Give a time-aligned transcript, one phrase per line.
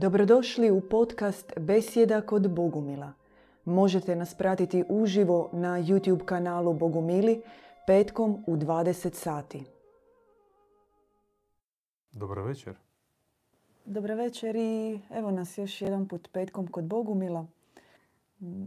[0.00, 3.12] Dobrodošli u podcast Besjeda kod Bogumila.
[3.64, 7.42] Možete nas pratiti uživo na YouTube kanalu Bogumili
[7.86, 9.64] petkom u 20 sati.
[12.12, 12.76] Dobro večer.
[13.84, 17.46] Dobro večer i evo nas još jedan put petkom kod Bogumila.
[18.40, 18.64] Mm,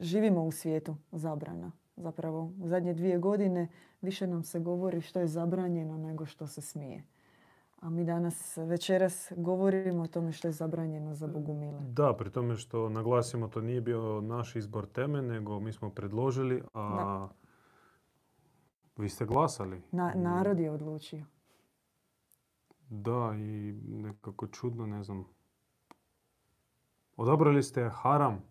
[0.00, 1.72] Živimo u svijetu zabrana.
[1.96, 3.68] Zapravo u zadnje dvije godine
[4.00, 7.13] više nam se govori što je zabranjeno nego što se smije.
[7.84, 11.80] A mi danas večeras govorimo o tome što je zabranjeno za Bogumile.
[11.80, 16.62] Da, pri tome što naglasimo to nije bio naš izbor teme, nego mi smo predložili,
[16.74, 17.28] a
[18.96, 19.82] vi ste glasali.
[19.90, 21.24] Na, narod je odlučio.
[22.88, 25.24] Da, i nekako čudno, ne znam.
[27.16, 28.42] Odabrali ste haram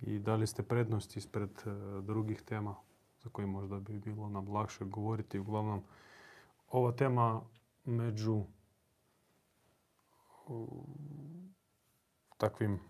[0.00, 1.70] i dali ste prednost ispred e,
[2.02, 2.74] drugih tema
[3.18, 5.38] za koje možda bi bilo nam lakše govoriti.
[5.38, 5.82] Uglavnom,
[6.70, 7.40] ova tema
[7.90, 8.44] među
[10.46, 10.84] u,
[12.36, 12.80] takvim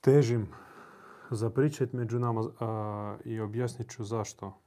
[0.00, 0.48] težim
[1.30, 4.60] za pričat među nama a, i objasnit ću zašto.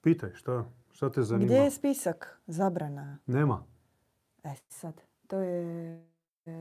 [0.00, 1.46] Pitaj, šta, šta te zanima?
[1.46, 3.18] Gdje je spisak zabrana?
[3.26, 3.64] Nema.
[4.44, 5.94] E sad, to je
[6.46, 6.52] e,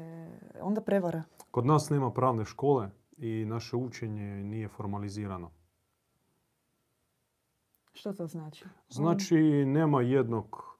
[0.61, 1.23] onda prevara.
[1.51, 5.51] Kod nas nema pravne škole i naše učenje nije formalizirano.
[7.99, 8.65] Što to znači?
[8.89, 10.77] Znači, nema jednog,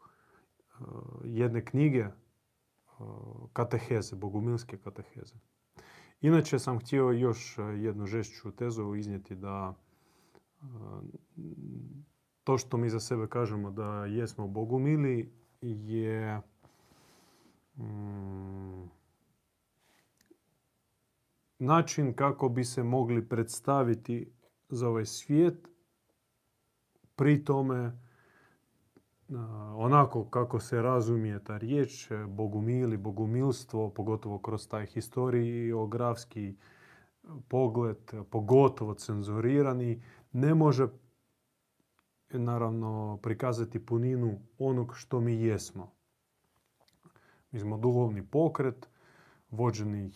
[0.80, 0.88] uh,
[1.24, 3.08] jedne knjige uh,
[3.54, 5.36] kateheze, bogumilske kateheze.
[6.22, 9.74] Inače sam htio još uh, jednu žešću tezu iznijeti da
[12.44, 16.42] to što mi za sebe kažemo da jesmo bogumili je
[17.78, 18.90] mm,
[21.60, 24.32] način kako bi se mogli predstaviti
[24.70, 25.70] za ovaj svijet
[27.20, 27.92] pri tome
[29.76, 36.56] onako kako se razumije ta riječ, bogumili, bogumilstvo, pogotovo kroz taj historiografski
[37.48, 37.98] pogled,
[38.30, 40.88] pogotovo cenzurirani, ne može
[42.30, 45.92] naravno prikazati puninu onog što mi jesmo.
[47.52, 48.90] Mi smo duhovni pokret,
[49.52, 50.12] vođeni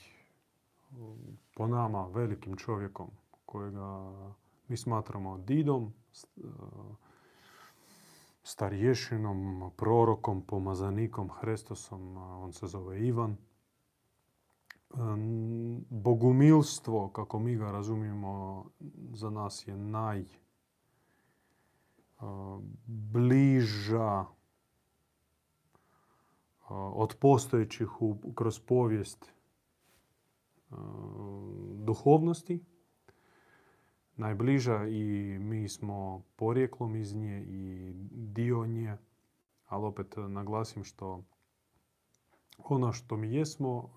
[1.56, 3.12] po nama velikim čovjekom
[3.46, 4.12] kojega
[4.68, 5.94] mi smatramo didom,
[8.44, 13.38] starješinom, prorokom, pomazanikom, Hrestosom, on se zove Ivan.
[15.90, 18.66] Bogumilstvo, kako mi ga razumijemo,
[19.14, 20.26] za nas je naj
[22.86, 24.26] bliža
[26.70, 27.88] od postojećih
[28.36, 29.34] kroz povijest
[31.74, 32.66] duhovnosti
[34.16, 38.98] najbliža i mi smo porijeklom iz nje i dio nje,
[39.66, 41.24] ali opet naglasim što
[42.58, 43.90] ono što mi jesmo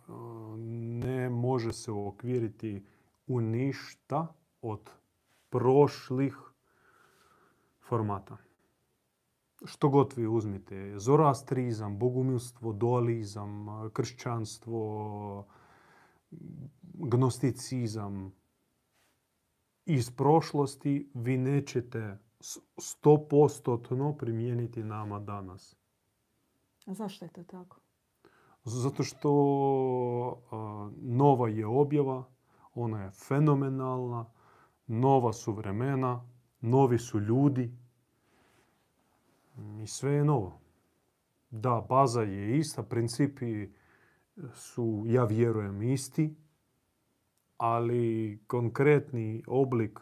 [1.03, 2.87] ne može se uokviriti
[3.27, 4.91] u ništa od
[5.49, 6.37] prošlih
[7.88, 8.37] formata.
[9.65, 15.47] Što god vi uzmite, zoroastrizam, bogumilstvo, dualizam, kršćanstvo,
[16.83, 18.33] gnosticizam,
[19.87, 22.19] iz prošlosti vi nećete
[22.79, 25.77] stopostotno primijeniti nama danas.
[26.87, 27.81] A zašto je to tako?
[28.65, 29.31] Zato što
[31.03, 32.25] nova je objava,
[32.75, 34.31] ona je fenomenalna,
[34.87, 36.29] nova su vremena,
[36.61, 37.77] novi su ljudi
[39.83, 40.61] i sve je novo.
[41.51, 43.73] Da, baza je ista, principi
[44.55, 46.37] su, ja vjerujem, isti,
[47.56, 50.00] ali konkretni oblik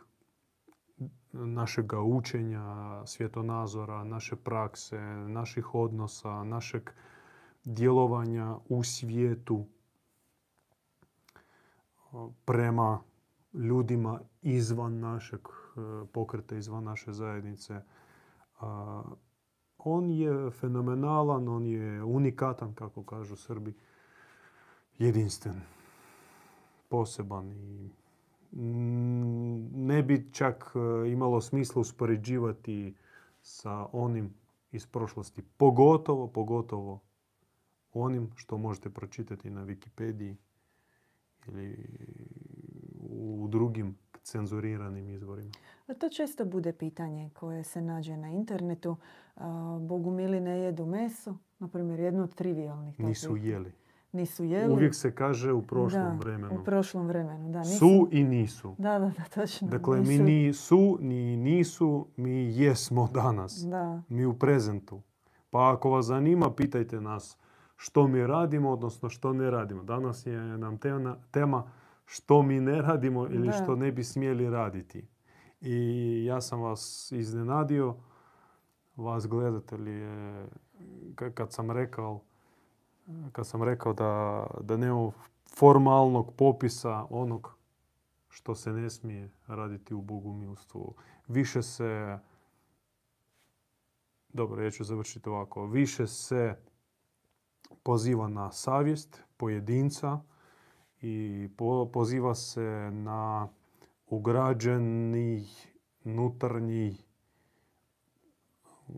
[1.33, 6.91] našega učenja, svjetonazora, naše prakse, naših odnosa, našeg
[7.65, 9.67] djelovanja u svijetu
[12.45, 13.01] prema
[13.53, 17.81] ljudima izvan našeg e, pokreta, izvan naše zajednice.
[19.79, 23.75] On je fenomenalan, on je unikatan, kako kažu Srbi,
[24.99, 25.61] jedinstven
[26.89, 27.91] poseban i
[29.75, 32.95] ne bi čak e, imalo smisla uspoređivati
[33.43, 34.35] sa onim
[34.73, 35.43] iz prošlosti.
[35.57, 37.01] Pogotovo, pogotovo
[37.93, 40.35] onim što možete pročitati na Wikipediji
[41.49, 41.77] ili
[43.11, 45.51] u drugim cenzuriranim izvorima.
[45.99, 48.97] To često bude pitanje koje se nađe na internetu.
[49.81, 53.01] Bogumili ne jedu meso, na primjer, jedno od trivialnih.
[53.01, 53.73] Nisu jeli
[54.15, 54.73] nisu jeli.
[54.73, 56.55] Uvijek se kaže u prošlom vremenu.
[56.55, 57.65] u prošlom vremenu, da.
[57.65, 58.75] Su i nisu.
[58.79, 59.69] Da, da, da, točno.
[59.69, 63.59] Dakle, mi ni su, ni nisu, mi jesmo danas.
[63.61, 64.03] Da.
[64.09, 65.01] Mi u prezentu.
[65.51, 67.39] Pa ako vas zanima, pitajte nas
[67.77, 69.83] što mi radimo, odnosno što ne radimo.
[69.83, 71.71] Danas je nam tema, tema
[72.07, 73.53] što mi ne radimo ili Da.
[73.53, 75.07] što ne bi smjeli raditi.
[75.61, 75.77] I
[76.25, 77.95] ja sam vas iznenadio,
[78.97, 80.01] vas gledatelji,
[81.07, 82.21] ka- kad sam rekao,
[83.33, 85.13] kad sam rekao da, da nemamo
[85.59, 87.59] formalnog popisa onog
[88.29, 90.95] što se ne smije raditi u bogumilstvu.
[91.29, 92.19] Više se,
[94.29, 96.57] dobro, ja ću završiti ovako, više se
[97.83, 100.21] poziva na savjest pojedinca
[101.01, 103.49] i po- poziva se na
[104.07, 105.49] ugrađeni
[106.05, 106.97] nutarnji
[108.89, 108.95] mm,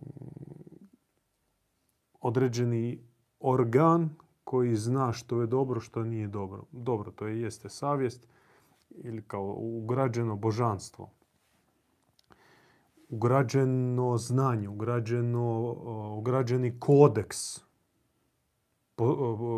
[2.21, 3.07] određeni
[3.41, 4.11] organ
[4.45, 6.65] koji zna što je dobro, što nije dobro.
[6.73, 8.29] Dobro, to je jeste savjest
[8.91, 11.11] ili kao ugrađeno božanstvo.
[13.09, 15.77] Ugrađeno znanje, ugrađeno,
[16.19, 17.67] ugrađeni kodeks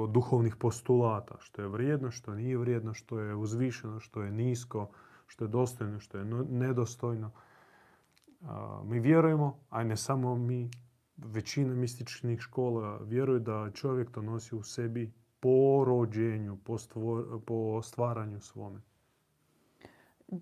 [0.09, 4.91] duhovnih postulata, što je vrijedno, što nije vrijedno, što je uzvišeno, što je nisko,
[5.27, 7.31] što je dostojno, što je no- nedostojno.
[8.85, 10.71] Mi vjerujemo, a ne samo mi,
[11.19, 17.83] većina mističnih škola vjeruje da čovjek to nosi u sebi po rođenju, po, stvor- po
[17.83, 18.81] stvaranju svome.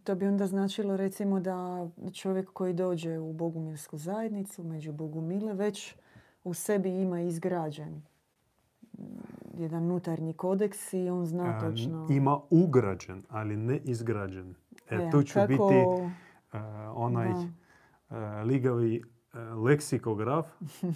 [0.04, 5.94] To bi onda značilo recimo da čovjek koji dođe u bogumilsku zajednicu, među bogumile, već
[6.44, 8.02] u sebi ima izgrađen
[9.54, 12.06] jedan unutarnji kodeks i on zna točno...
[12.10, 14.54] Ima ugrađen, ali ne izgrađen.
[14.90, 15.74] E, E, tu ću kako- biti
[16.52, 16.58] e,
[16.94, 17.44] onaj e,
[18.44, 19.02] ligavi
[19.56, 20.46] leksikograf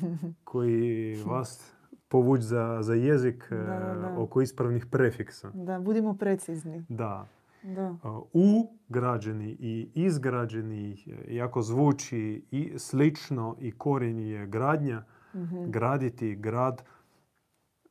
[0.44, 1.72] koji vas
[2.08, 4.14] povući za, za jezik e, Da, da, da.
[4.18, 5.50] oko ispravnih prefiksa.
[5.50, 6.84] Da, budimo precizni.
[6.88, 7.26] Da.
[7.62, 7.94] Da.
[8.32, 8.56] Uh,
[8.88, 12.18] ugrađeni i izgrađeni, e, iako zvuči
[12.50, 15.02] i slično i korijen je gradnja,
[15.34, 15.70] Mhm.
[15.70, 16.82] graditi grad,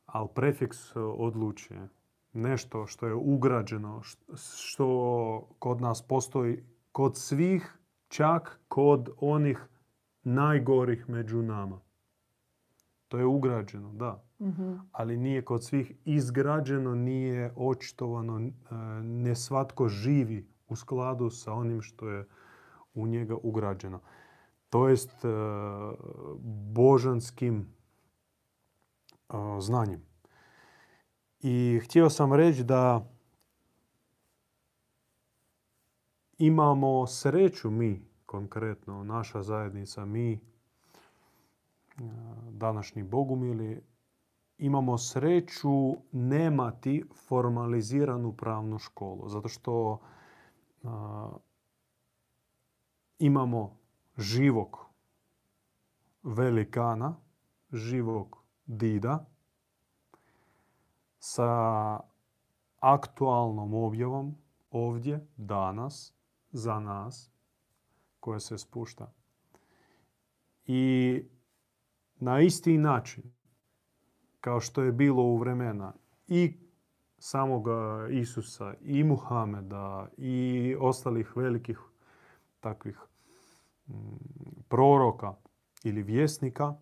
[0.06, 1.88] ali prefiks e, odlučuje.
[2.32, 4.00] Nešto što je ugrađeno,
[4.56, 9.66] što kod nas postoji, kod svih, čak kod onih
[10.22, 11.80] najgorih među nama.
[13.08, 14.24] To je ugrađeno, da.
[14.40, 14.74] Mhm.
[14.92, 18.50] Ali nije kod svih izgrađeno, nije očitovano, e,
[19.02, 22.26] ne svatko živi u skladu sa onim što je
[22.94, 24.00] u njega ugrađeno.
[24.68, 25.28] To jest e,
[26.72, 27.66] božanskim
[29.28, 30.02] e, znanjem.
[31.40, 33.10] I htio sam reći da
[36.38, 40.38] imamo sreću mi, konkretno naša zajednica, mi, e,
[42.50, 43.82] današnji bogumili,
[44.58, 49.28] imamo sreću nemati formaliziranu pravnu školu.
[49.28, 49.98] Zato što
[50.84, 51.30] a,
[53.18, 53.76] imamo
[54.16, 54.76] živog
[56.22, 57.16] velikana,
[57.72, 58.36] živog
[58.66, 59.26] dida
[61.18, 61.50] sa
[62.80, 64.34] aktualnom objavom
[64.70, 66.14] ovdje, danas,
[66.52, 67.30] za nas,
[68.20, 69.12] koja se spušta.
[70.66, 71.22] I
[72.16, 73.22] na isti način
[74.40, 75.92] kao što je bilo u vremena
[76.28, 76.58] i
[77.18, 81.78] samoga Isusa i Muhameda i ostalih velikih
[82.60, 82.98] takvih
[83.86, 83.92] mm,
[84.68, 85.34] proroka
[85.84, 86.74] ili vjesnika,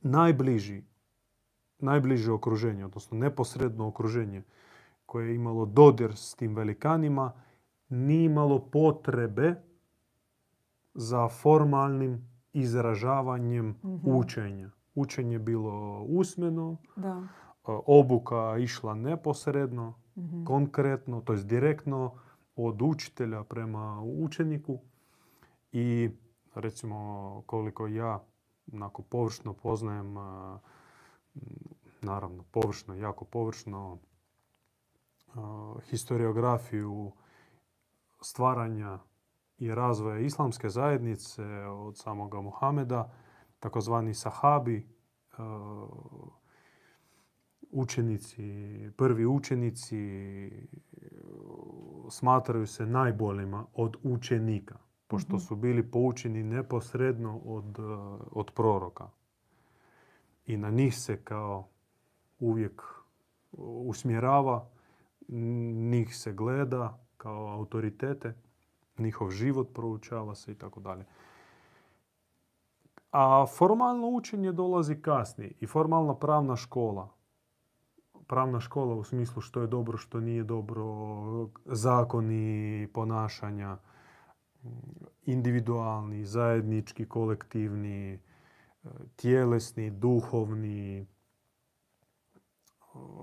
[0.00, 0.82] najbliži,
[1.78, 4.42] najbliže okruženje, odnosno neposredno okruženje
[5.06, 7.32] koje je imalo dodir s tim velikanima,
[7.88, 9.67] nije imalo potrebe
[10.94, 12.18] za formalnim
[12.52, 14.10] izražavanjem Mhm.
[14.10, 14.70] učenja.
[14.94, 17.08] Učenje je bilo usmeno, Da.
[17.18, 17.26] e,
[17.86, 20.44] obuka išla neposredno, Mhm.
[20.44, 22.14] konkretno, to jest direktno
[22.56, 24.78] od učitelja prema učeniku
[25.72, 26.10] i
[26.54, 26.98] recimo
[27.46, 28.24] koliko ja
[28.72, 30.58] onako površno poznajem, m,
[32.02, 33.98] naravno površno, jako površno,
[35.28, 37.12] a, historiografiju
[38.20, 38.98] stvaranja
[39.58, 43.12] i razvoja islamske zajednice od samoga Muhameda,
[43.60, 44.86] takozvani sahabi,
[45.38, 45.86] a,
[47.70, 48.42] učenici,
[48.96, 49.98] prvi učenici
[52.10, 55.40] smatraju se najboljima od učenika, pošto Mhm.
[55.40, 57.82] su bili poučeni neposredno od, eh,
[58.30, 59.10] od proroka.
[60.46, 61.68] I na njih se kao
[62.38, 62.82] uvijek
[63.58, 64.68] usmjerava,
[65.28, 68.34] njih se gleda kao autoritete,
[68.98, 71.04] njihov život proučava se i tako dalje.
[73.10, 77.08] A formalno učenje dolazi kasnije i formalna pravna škola.
[78.26, 80.84] Pravna škola u smislu što je dobro, što nije dobro,
[81.64, 83.76] zakoni ponašanja,
[85.22, 88.20] individualni, zajednički, kolektivni,
[89.16, 91.06] tjelesni, duhovni,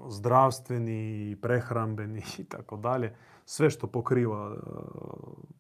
[0.08, 3.16] zdravstveni, prehrambeni i tako dalje,
[3.46, 4.60] sve što pokriva e,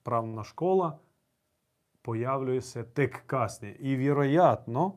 [0.04, 1.00] pravna škola,
[2.02, 3.76] pojavljuje se tek kasnije.
[3.76, 4.96] I vjerojatno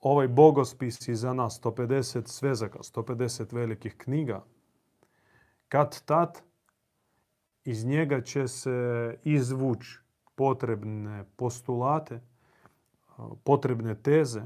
[0.00, 4.44] ovaj bogospis iza nas, 150 svezaka, 150 velikih knjiga,
[5.68, 6.42] kad tad
[7.64, 9.98] iz njega će se izvući
[10.34, 12.20] potrebne postulate,
[13.44, 14.42] potrebne teze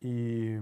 [0.00, 0.60] i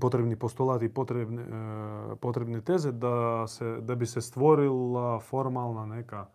[0.00, 6.26] potrebni postulati i potrebne, e, potrebne teze da, se, da bi se stvorila formalna neka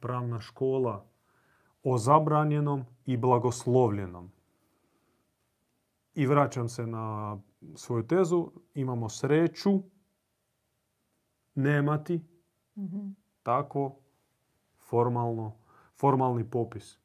[0.00, 1.04] pravna škola
[1.82, 4.30] o zabranjenom i blagoslovljenom.
[6.14, 7.38] I vraćam se na
[7.74, 8.50] svoju tezu.
[8.74, 9.82] Imamo sreću
[11.54, 12.20] nemati
[12.76, 13.98] mm takvo
[14.78, 15.52] formalno,
[15.96, 16.99] formalni popis.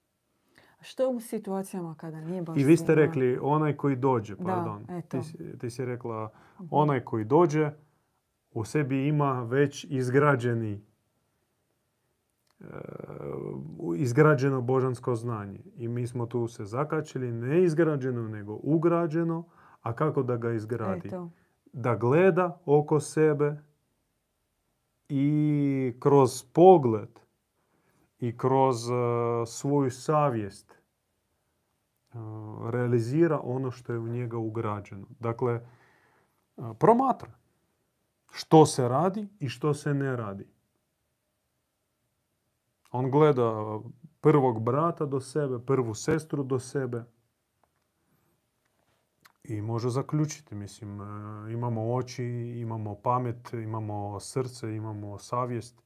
[0.85, 4.87] Što u situacijama kada nije baš I vi ste rekli onaj koji dođe, pardon.
[5.07, 6.67] Ti, ti si rekla mhm.
[6.71, 7.71] onaj koji dođe
[8.51, 10.81] u sebi ima već izgrađeni
[12.59, 12.65] e,
[13.95, 15.59] izgrađeno božansko znanje.
[15.75, 19.45] I mi smo tu se zakačili, ne izgrađeno, nego ugrađeno.
[19.81, 21.09] A kako da ga izgradi?
[21.73, 23.57] Da gleda oko sebe
[25.09, 27.19] i kroz pogled
[28.19, 28.95] i kroz uh,
[29.47, 30.74] svoju savjest
[32.71, 35.07] realizira ono što je u njega ugrađeno.
[35.19, 35.67] Dakle,
[36.79, 37.31] promatra
[38.31, 40.47] što se radi i što se ne radi.
[42.91, 43.79] On gleda
[44.21, 47.03] prvog brata do sebe, prvu sestru do sebe
[49.43, 50.55] i može zaključiti.
[50.55, 50.99] Mislim,
[51.51, 52.25] imamo oči,
[52.57, 55.84] imamo pamet, imamo srce, imamo savjest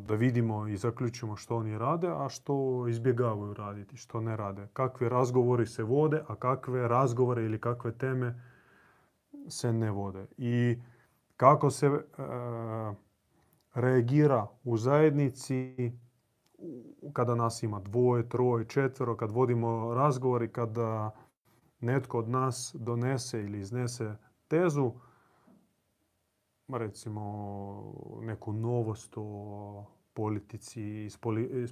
[0.00, 4.68] da vidimo i zaključimo što oni rade, a što izbjegavaju raditi, što ne rade.
[4.72, 8.40] Kakve razgovori se vode, a kakve razgovore ili kakve teme
[9.48, 10.26] se ne vode.
[10.36, 10.78] I
[11.36, 12.00] kako se e,
[13.74, 15.92] reagira u zajednici
[17.12, 21.10] kada nas ima dvoje, troje, četvero, kad vodimo razgovor i kada
[21.80, 24.16] netko od nas donese ili iznese
[24.48, 24.92] tezu,
[26.76, 29.84] recimo neku novost o
[30.14, 31.18] politici iz,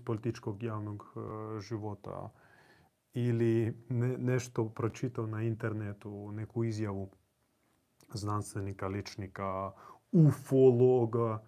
[0.04, 2.30] političkog javnog e, života
[3.14, 3.84] ili
[4.18, 7.10] nešto pročitao na internetu, neku izjavu
[8.12, 9.72] znanstvenika, ličnika,
[10.12, 11.42] ufologa,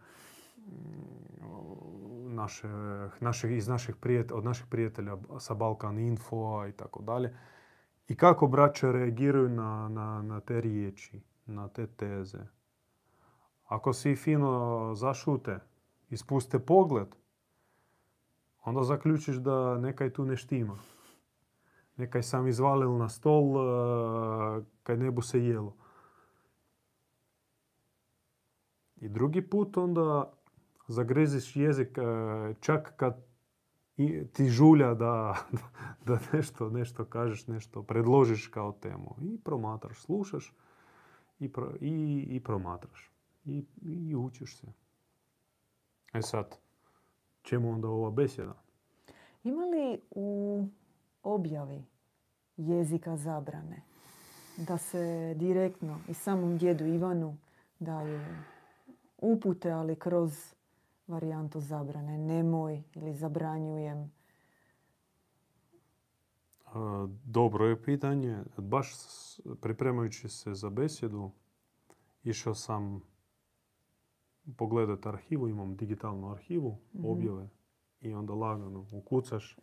[0.57, 2.69] mm, naše,
[3.21, 3.95] naše, iz naših
[4.33, 7.37] od naših prijatelja sa Balkan Info i tako dalje.
[8.09, 12.58] I kako braće reagiraju na, na, na te riječi, na te teze.
[13.69, 15.61] Ako svi fino zašute
[16.11, 17.09] i spuste pogled,
[18.65, 20.79] onda zaključiš da nekaj tu ne štima.
[21.97, 25.77] Nekaj sam izvalil na stol uh, kad ne bu se jelo.
[28.97, 30.33] I drugi put onda
[30.87, 33.29] zagreziš jezik uh, čak kad
[34.33, 35.37] ti žulja da,
[36.07, 39.17] da nešto, nešto kažeš, nešto predložiš kao temu.
[39.21, 40.55] I promatraš, slušaš
[41.41, 43.08] i, i, i promatraš
[43.49, 44.67] i, i učiš se.
[46.13, 46.59] E sad,
[47.43, 48.55] čemu onda ova besjeda?
[49.45, 50.65] Ima li u
[51.23, 51.85] objavi
[52.57, 53.83] jezika zabrane
[54.57, 57.37] da se direktno i samom djedu Ivanu
[57.79, 58.21] daju
[59.19, 60.55] upute, ali kroz
[61.07, 62.19] varijantu zabrane.
[62.19, 64.13] Nemoj ili zabranjujem.
[67.25, 68.43] Dobro je pitanje.
[68.57, 68.93] Baš
[69.61, 71.31] pripremajući se za besjedu,
[72.25, 73.03] išao sam
[74.57, 77.49] pogledati arhivu, imam digitalnu arhivu, mm objave
[78.01, 79.57] i onda lagano ukucaš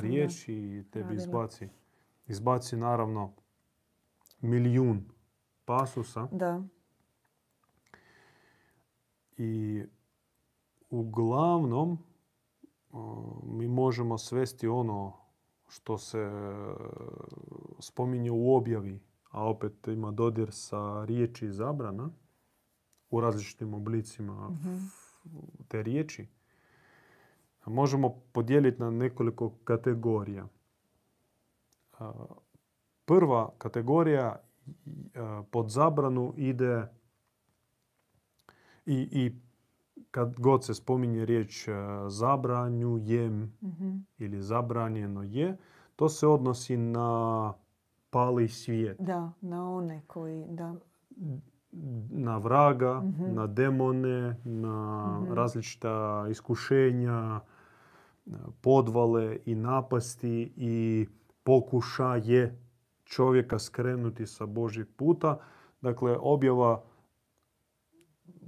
[0.00, 1.68] riječ, i tebi izbaci.
[2.26, 3.32] Izbaci naravno
[4.40, 5.04] milijun
[5.64, 6.28] pasusa.
[6.32, 6.62] Da.
[9.36, 9.82] I
[10.90, 11.98] uglavnom
[13.42, 15.12] mi možemo svesti ono
[15.68, 16.30] što se e,
[17.78, 22.10] spominje u objavi, a opet ima dodir sa riječi zabrana
[23.14, 24.76] u različitim oblicima mhm.
[25.68, 26.26] te riječi,
[27.66, 30.48] možemo podijeliti na nekoliko kategorija.
[33.04, 34.36] Prva kategorija
[35.50, 36.86] pod zabranu ide
[38.86, 39.32] i, i
[40.10, 41.68] kad god se spominje riječ
[42.08, 45.56] zabranjujem mm ili zabranjeno je,
[45.96, 47.52] to se odnosi na
[48.10, 49.00] pali svijet.
[49.00, 50.74] Da, na one koji, da
[52.10, 53.34] na vraga, mhm.
[53.34, 55.32] na demone, na mhm.
[55.32, 57.40] različita iskušenja,
[58.60, 61.06] podvale i napasti i
[61.44, 62.58] pokušaje
[63.04, 65.38] čovjeka skrenuti sa Božjeg puta.
[65.80, 66.82] Dakle, objava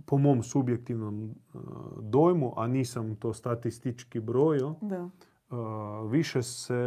[0.06, 1.58] po mom subjektivnom e,
[2.00, 4.96] dojmu, a nisam to statistički brojio, Da.
[4.96, 5.08] e,
[6.08, 6.84] više se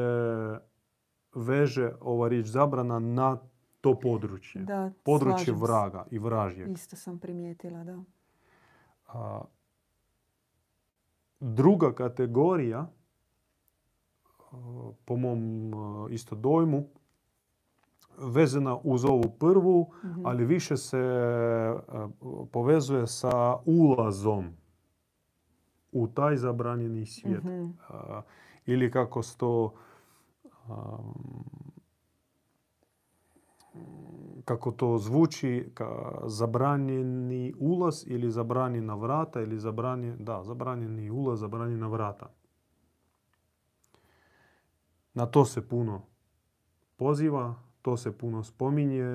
[1.36, 3.38] veže ova riječ zabrana na
[3.82, 4.62] to područje.
[4.62, 6.72] Da, područje vraga i vražjeg.
[6.72, 8.04] Isto sam primijetila, da.
[9.08, 9.42] A,
[11.40, 12.90] druga kategorija,
[15.06, 15.40] po mom
[16.10, 16.84] isto dojmu,
[18.18, 20.26] vezana uz ovu prvu, Mhm.
[20.26, 21.00] ali više se
[22.52, 24.46] povezuje sa ulazom
[25.92, 27.44] u taj zabranjeni svijet.
[27.44, 27.70] Mhm.
[27.90, 28.22] A,
[28.66, 29.74] ili kako se to
[30.68, 31.14] um,
[34.46, 41.88] kako to zvuči ka zabranjeni ulaz ili zabranjena vrata ili zabranjen, da, zabranjeni ulaz, zabranjena
[41.88, 42.30] vrata.
[45.14, 46.02] Na to se puno
[46.98, 49.06] poziva, to se puno spominje,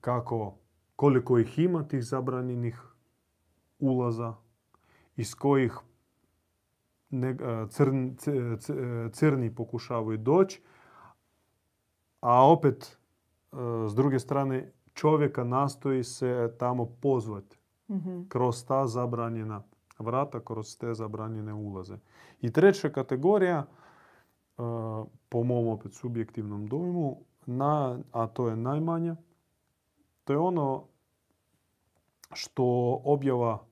[0.00, 0.58] kako,
[0.96, 2.82] koliko ih ima tih zabranjenih
[3.78, 4.34] ulaza,
[5.16, 5.72] iz kojih
[7.10, 7.34] ne,
[7.68, 8.16] crn-
[8.58, 10.62] c- crni pokušavaju doći,
[12.20, 12.98] a opet
[13.52, 13.56] e,
[13.88, 17.58] s druge strane čovjeka nastoji se tamo pozvati
[17.88, 18.22] Mhm.
[18.28, 19.62] kroz ta zabranjena
[19.98, 21.96] vrata, kroz te zabranjene ulaze.
[22.40, 23.66] I treća kategorija, e,
[25.28, 29.16] po mom opet subjektivnom dojmu, na, a to je najmanja,
[30.24, 30.84] to je ono
[32.32, 32.64] što
[33.04, 33.64] objava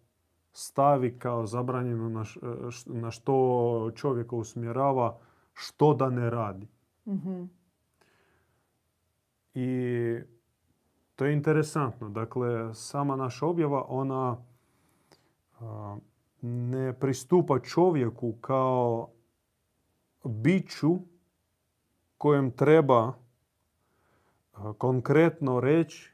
[0.52, 2.46] stavi kao zabranjeno na, e,
[2.86, 5.18] na što čovjeka usmjerava
[5.52, 6.68] što da ne radi.
[7.06, 7.44] Mhm.
[9.58, 10.20] I
[11.14, 12.08] to je interesantno.
[12.08, 14.36] Dakle, sama naša objava, ona
[15.60, 15.96] a,
[16.42, 19.10] ne pristupa čovjeku kao
[20.24, 20.98] biću
[22.18, 23.12] kojem treba
[24.52, 26.12] a, konkretno reći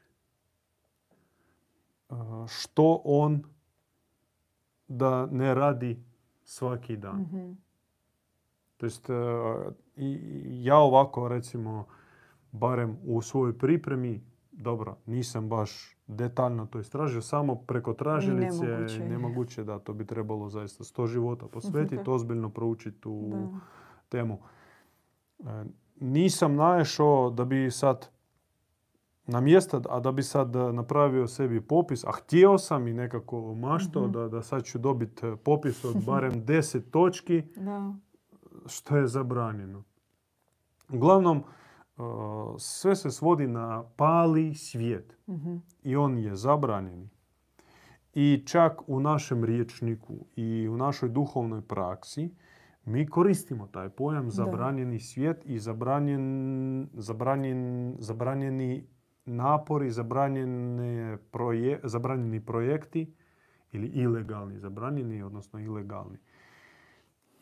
[2.09, 3.43] a, što on
[4.87, 6.03] da ne radi
[6.43, 7.21] svaki dan.
[7.21, 7.51] Mhm.
[8.77, 9.09] To jest,
[10.47, 11.85] ja ovako recimo,
[12.53, 15.71] barem u svojoj pripremi, dobro, nisam baš
[16.07, 21.45] detaljno to istražio, samo preko tražilice Nemoguće nemoguće da to bi trebalo zaista sto života
[21.47, 23.47] posvetiti, ozbiljno proučiti tu Da.
[24.09, 24.39] temu.
[25.39, 25.63] E,
[25.95, 28.09] Nisam naišao da bi sad
[29.25, 34.03] na mjesta, a da bi sad napravio sebi popis, a htio sam i nekako maštao
[34.03, 34.11] Mhm.
[34.11, 37.93] da, da sad ću dobiti popis od barem 10 točki Da.
[38.65, 39.83] što je zabranjeno.
[40.89, 41.43] Uglavnom,
[42.57, 45.55] sve se svodi na pali svijet Mhm.
[45.83, 47.09] i on je zabranjeni.
[48.13, 52.29] I čak u našem riječniku i u našoj duhovnoj praksi
[52.85, 58.87] mi koristimo taj pojam zabranjeni svijet i zabranjen, zabranjen, zabranjeni
[59.25, 63.13] napori, zabranjene proje, zabranjeni projekti
[63.71, 66.17] ili ilegalni, zabranjeni, odnosno ilegalni.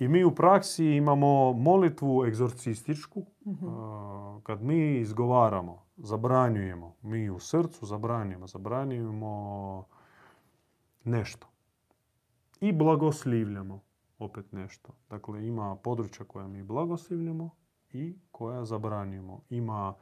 [0.01, 3.25] I mi u praksi imamo molitvu egzorcističku,
[3.67, 9.85] a, kad mi izgovaramo, zabranjujemo, mi u srcu zabranjujemo, zabranjujemo
[11.03, 11.47] nešto.
[12.61, 13.79] I blagoslivljamo
[14.19, 14.93] opet nešto.
[15.09, 17.49] Dakle, ima područja koja mi blagoslivljamo
[17.93, 19.41] i koja zabranjujemo.
[19.49, 19.93] Ima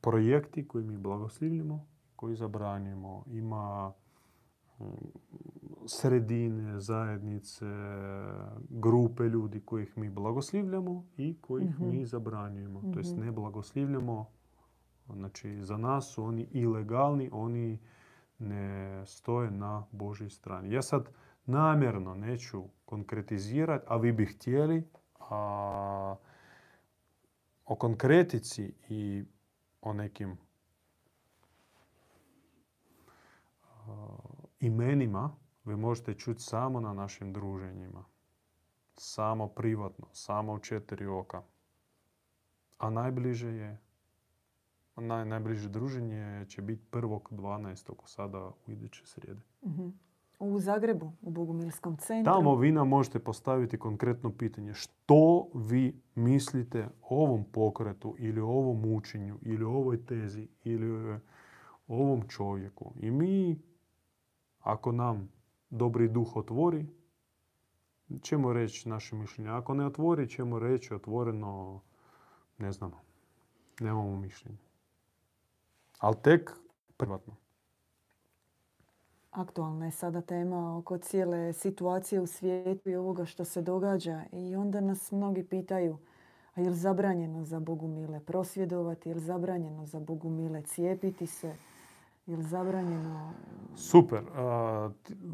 [0.00, 3.24] projekti koji mi blagoslivljamo, koji zabranjujemo.
[3.26, 3.92] Ima
[5.86, 7.66] sredine, zajednice,
[8.70, 11.90] grupe ljudi kojih mi blagoslivljamo i kojih Mhm.
[11.90, 12.82] mi zabranjujemo.
[12.92, 13.20] To jest Mhm.
[13.20, 14.26] ne blagoslivljamo,
[15.06, 17.78] znači za nas su oni ilegalni, oni
[18.38, 20.72] ne stoje na Božoj strani.
[20.72, 21.08] Ja sad
[21.46, 24.88] namjerno neću konkretizirati, a vi bi htjeli,
[25.20, 26.16] a
[27.64, 29.24] o konkretici i
[29.82, 30.36] o nekim
[34.60, 38.04] imenima vi možete čuti samo na našim druženjima.
[38.96, 41.42] Samo privatno, samo u četiri oka.
[42.78, 43.80] A najbliže je,
[44.96, 47.92] naj, najbliže druženje će biti 1.12.
[48.04, 49.40] sada u iduće srijede.
[49.66, 49.88] Mhm.
[50.40, 52.32] U Zagrebu, u Bogumilskom centru.
[52.32, 58.48] Tamo vi nam možete postaviti konkretno pitanje što vi mislite o ovom pokretu ili o
[58.48, 61.18] ovom učenju ili o ovoj tezi ili o
[61.88, 62.92] ovom čovjeku.
[63.00, 63.58] I mi,
[64.68, 65.32] ako nam
[65.70, 66.86] dobri duh otvori,
[68.22, 69.50] ćemo reći naše mišljenje.
[69.50, 71.80] Ako ne otvori, ćemo reći otvoreno,
[72.58, 73.00] ne znamo,
[73.80, 74.58] nemamo mišljenje.
[75.98, 76.52] Ali tek
[76.96, 77.34] privatno.
[79.30, 84.24] Aktualna je sada tema oko cijele situacije u svijetu i ovoga što se događa.
[84.32, 85.98] I onda nas mnogi pitaju,
[86.58, 89.08] A je li zabranjeno za Bogu mile prosvjedovati?
[89.08, 91.56] Je li zabranjeno za Bogu mile cijepiti se?
[92.28, 93.32] Je li zabranjeno...
[93.76, 94.22] Super.
[94.34, 94.90] A,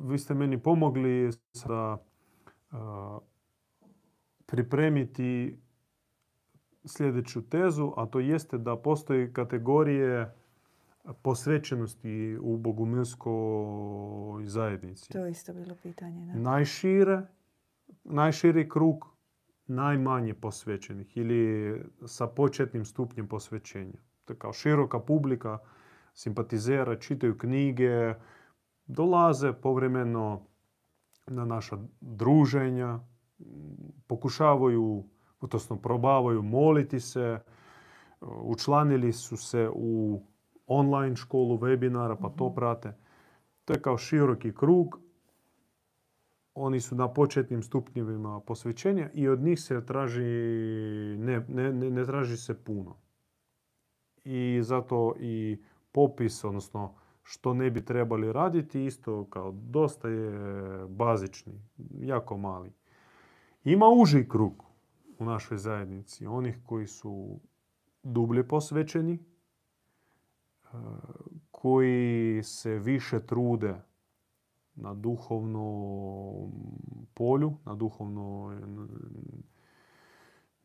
[0.08, 1.98] vi ste meni pomogli sa
[4.46, 5.58] pripremiti
[6.84, 10.34] sljedeću tezu, a to jeste da postoji kategorije
[11.22, 15.12] posvećenosti u bogumilskoj zajednici.
[15.12, 16.26] To je isto bilo pitanje.
[16.26, 16.40] Da.
[16.40, 17.22] Najšire,
[18.04, 19.14] najširi krug
[19.66, 23.98] najmanje posvećenih ili sa početnim stupnjem posvećenja.
[24.24, 25.58] To je kao široka publika,
[26.14, 28.14] simpatizera, čitaju knjige,
[28.86, 30.46] dolaze povremeno
[31.26, 33.00] na naša druženja,
[34.06, 35.04] pokušavaju,
[35.40, 37.38] odnosno probavaju moliti se,
[38.20, 40.22] učlanili su se u
[40.66, 42.96] online školu webinara pa to prate.
[43.64, 45.04] To je kao široki krug
[46.54, 50.22] oni su na početnim stupnjevima posvećenja i od njih se traži,
[51.18, 52.96] ne, ne, ne, ne traži se puno.
[54.24, 55.62] I zato i
[55.94, 61.52] popis, odnosno što ne bi trebali raditi, isto kao dosta je bazični,
[62.00, 62.72] jako mali.
[63.64, 64.64] Ima uži krug
[65.18, 67.40] u našoj zajednici, onih koji su
[68.02, 69.18] dublje posvećeni, e,
[71.50, 73.74] koji se više trude
[74.74, 76.52] na duhovnom
[77.14, 78.56] polju, na duhovnoj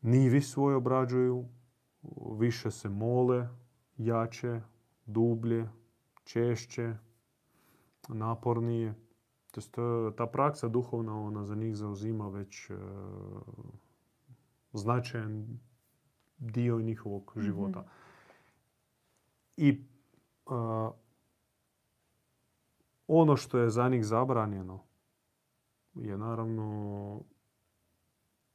[0.02, 1.44] nivi svoj obrađuju,
[2.38, 3.48] više se mole,
[3.96, 4.60] jače,
[5.06, 5.68] dublje,
[6.24, 6.94] češće,
[8.08, 8.94] napornije.
[9.50, 12.74] To jest, e, ta praksa duhovna ona za njih zauzima već e,
[14.72, 15.58] značajan
[16.38, 17.84] dio njihovog života.
[19.56, 19.84] I
[20.46, 20.90] a,
[23.06, 24.80] ono što je za njih zabranjeno
[25.94, 27.20] je naravno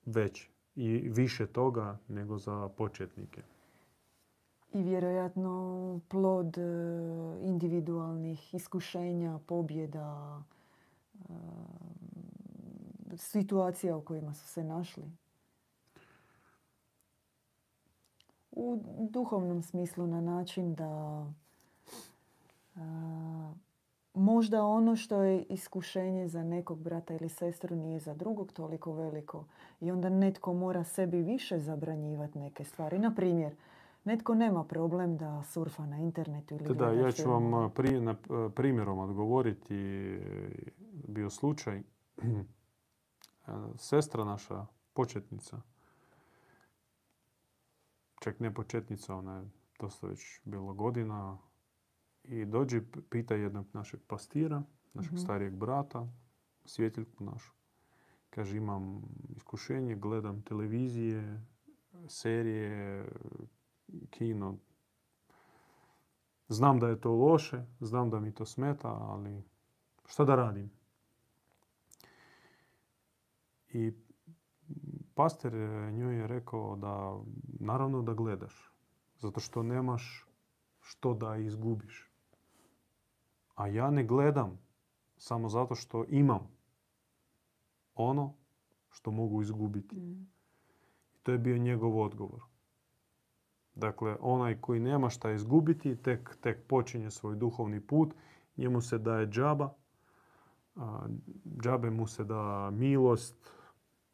[0.05, 3.43] već i više toga nego za početnike.
[4.75, 6.61] I vjerojatno plod e,
[7.41, 10.43] individualnih iskušenja, pobjeda,
[11.19, 11.33] e,
[13.17, 15.11] situacija u kojima su se našli.
[18.51, 21.25] U duhovnom smislu na način da
[22.75, 23.53] a,
[24.13, 29.45] možda ono što je iskušenje za nekog brata ili sestru nije za drugog toliko veliko
[29.81, 32.99] i onda netko mora sebi više zabranjivati neke stvari.
[32.99, 33.55] Na primjer,
[34.05, 38.15] netko nema problem da surfa na internetu ili Da, ja ću vam pri, na,
[38.55, 39.75] primjerom odgovoriti.
[41.07, 41.83] Bio slučaj.
[43.45, 45.61] A, Sestra naša, početnica,
[48.19, 49.45] čak ne početnica, ona je
[49.79, 51.37] dosta već bilo godina,
[52.23, 54.63] i dođe pita jednog našeg pastira,
[54.93, 55.21] našeg Mhm.
[55.21, 56.07] starijeg brata,
[56.65, 57.53] svjetiljku našu.
[58.29, 59.01] Kaže, imam
[59.35, 61.41] iskušenje, gledam televizije,
[62.07, 63.05] serije,
[64.09, 64.57] kino.
[66.47, 69.43] Znam da je to loše, znam da mi to smeta, ali
[70.05, 70.71] šta da radim?
[73.69, 73.93] I
[75.15, 77.19] pastor je njoj je rekao da
[77.59, 78.71] naravno da gledaš,
[79.17, 80.25] zato što nemaš
[80.79, 82.11] što da izgubiš.
[83.55, 84.59] A ja ne gledam
[85.17, 86.47] samo zato što imam
[87.95, 88.33] ono
[88.89, 89.95] što mogu izgubiti.
[89.95, 90.27] Mm.
[91.15, 92.41] I to je bio njegov odgovor.
[93.75, 98.13] Dakle, onaj koji nema šta izgubiti, tek, tek počinje svoj duhovni put,
[98.57, 99.73] njemu se daje džaba,
[100.75, 101.07] a,
[101.63, 103.51] džabe mu se da milost,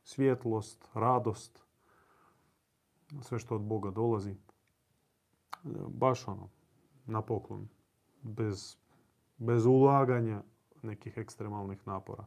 [0.03, 1.63] svjetlost, radost,
[3.21, 4.35] sve što od Boga dolazi.
[5.87, 6.49] Baš ono,
[7.05, 7.67] na poklon,
[8.21, 8.77] bez,
[9.37, 10.43] bez ulaganja
[10.81, 12.25] nekih ekstremalnih napora.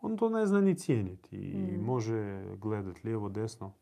[0.00, 1.84] On to ne zna ni cijeniti i Mm.
[1.84, 3.72] može gledati lijevo, desno.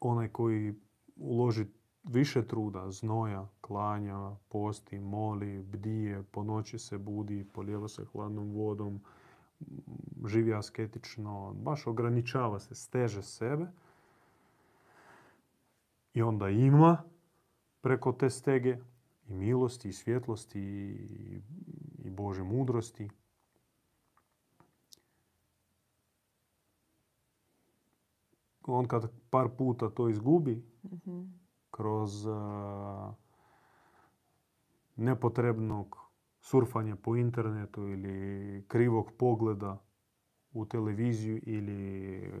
[0.00, 0.74] Onaj koji
[1.18, 1.66] uloži
[2.04, 9.00] više truda, znoja, klanja, posti, moli, bdije, po noći se budi, polijeva se hladnom vodom,
[9.60, 9.66] m,
[10.26, 13.66] živi asketično, baš ograničava se, steže sebe.
[16.14, 17.02] I onda ima
[17.80, 18.78] preko te stege
[19.28, 21.40] i milosti, i svjetlosti, i,
[22.04, 23.10] i Bože mudrosti.
[28.66, 31.24] On kad par puta to izgubi, Mhm.
[31.70, 33.14] kroz a,
[34.96, 35.96] nepotrebnog
[36.40, 39.82] surfanja po internetu ili krivog pogleda
[40.52, 42.32] u televiziju ili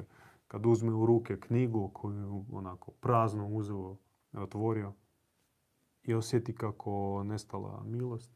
[0.48, 3.96] kad uzme u ruke knjigu koju onako prazno uzeo,
[4.32, 4.92] otvorio
[6.02, 8.32] i osjeti kako nestala milost,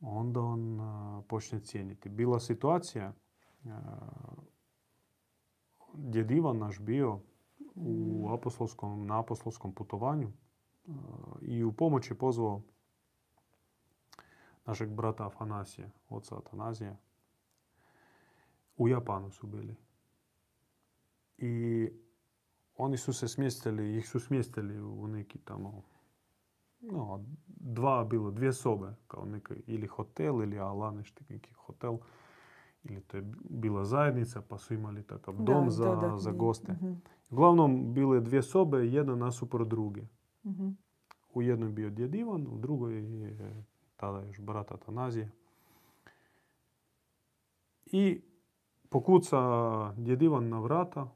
[0.00, 2.08] onda on a, počne cijeniti.
[2.08, 3.12] Bila situacija
[3.64, 3.80] a,
[5.94, 7.20] djed Ivan naš bio
[7.74, 10.32] u apostolskom, na apostolskom putovanju
[10.86, 10.94] uh,
[11.40, 12.62] i u pomoć je pozvao
[14.66, 16.96] našeg brata Afanasija, oca Atanazija.
[18.76, 19.76] U Japanu su bili.
[21.38, 21.88] I
[22.76, 25.82] oni su se smjestili, ih su smjestili u neki tamo,
[26.80, 31.98] no, dva bilo, dvije sobe, kao neki ili hotel ili ala nešto, neki hotel.
[32.84, 36.18] Ili to je bila zajednica, pa su imali takav dom da, za, da.
[36.18, 36.72] za goste.
[36.72, 36.92] Mhm,
[37.32, 40.02] Uglavnom, bile dvije sobe, jedna nasuprot druge.
[40.44, 40.68] mhm.
[41.34, 43.64] U jednoj je bio djed Ivan, u drugoj je
[43.96, 45.30] tada još brat Atanazije.
[47.86, 48.20] I
[48.88, 49.38] pokuca
[49.96, 51.12] djed Ivan na vrata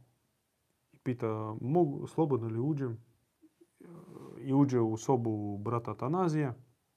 [0.92, 2.98] i pita mogu, slobodno li uđem?
[4.40, 6.55] I uđe u sobu brata Atanazija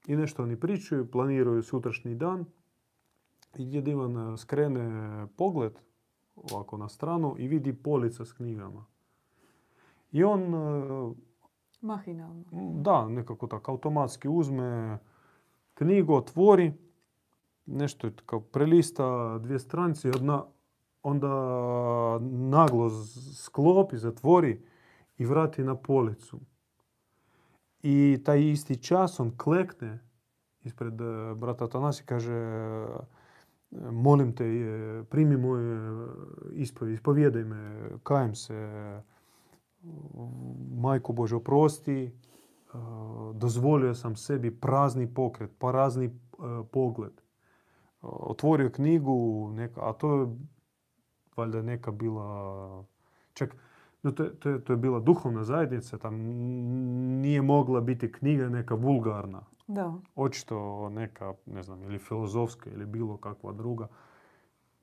[0.07, 2.45] i nešto oni pričaju, planiraju sutrašnji dan.
[3.57, 5.79] I djed Ivan skrene pogled
[6.35, 8.85] ovako na stranu i vidi polica s knjigama.
[10.11, 11.13] I on e,
[11.81, 12.43] Mahinalno.
[12.81, 14.99] da, nekako tako automatski uzme
[15.73, 16.73] knjigu, otvori,
[17.65, 20.43] nešto je kao prelista dvije stranice, odna,
[21.03, 21.29] onda
[22.49, 22.89] naglo
[23.35, 24.61] sklopi, zatvori
[25.17, 26.39] i vrati na policu.
[27.83, 29.99] I taj isti čas on klekne
[30.63, 32.87] ispred e, brata Tanasi, kaže e,
[33.91, 34.45] molim te,
[35.09, 36.07] primi moje
[36.53, 38.69] ispovijed, ispovijedaj me, kajem se,
[40.73, 42.11] Majko Bože, oprosti, e,
[43.33, 46.11] dozvolio sam sebi prazni pokret, prazni e,
[46.63, 47.21] pogled.
[48.01, 49.15] Otvorio knjigu,
[49.49, 50.27] neka, a to je
[51.35, 52.83] valjda neka bila,
[53.33, 53.55] čak,
[54.03, 56.15] no to, je- to, je, to je bila duhovna zajednica, tam
[57.21, 59.41] nije mogla biti knjiga neka vulgarna.
[59.67, 59.93] Da.
[60.15, 63.87] Očito neka, ne znam, ili filozofska ili bilo kakva druga.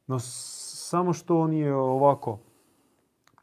[0.06, 2.38] No samo što on je ovako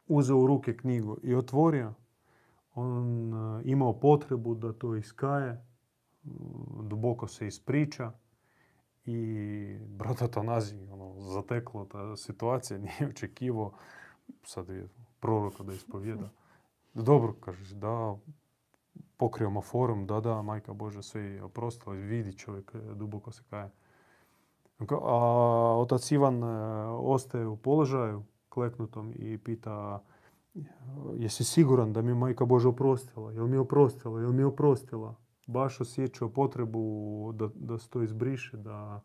[0.07, 1.93] uzeo u ruke knjigu i otvorio,
[2.75, 5.65] on e, imao potrebu da to iskaje,
[6.81, 8.11] duboko se ispriča
[9.05, 13.71] i brata Tanazij, ono, zateklo ta situacija, nije očekivao
[14.43, 14.87] sad je
[15.19, 16.29] proroka da ispovjeda.
[16.93, 18.17] Dobro, kažeš, da,
[19.17, 23.71] pokrijemo forum, da, da, majka Božja sve je oprostila, vidi čovjek e, duboko se kaje.
[24.79, 26.47] Ka- A otac Ivan e,
[26.87, 30.03] ostaje u položaju kleknutom i pita
[31.17, 33.31] jesi siguran da mi je majka Božja oprostila?
[33.31, 34.21] Jel mi je oprostila?
[34.21, 35.15] Jel mi je oprostila?
[35.47, 39.01] Baš osjećao potrebu da, da se to izbriše, da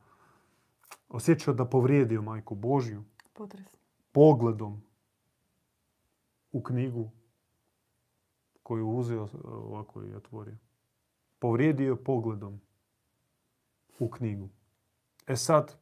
[1.08, 3.78] osjećao da povrijedio majku Božju Potresno.
[4.12, 4.82] pogledom
[6.52, 7.10] u knjigu
[8.62, 10.56] koju uzeo ovako i otvorio.
[11.38, 12.60] Povrijedio je pogledom
[13.98, 14.48] u knjigu.
[15.26, 15.76] E sad,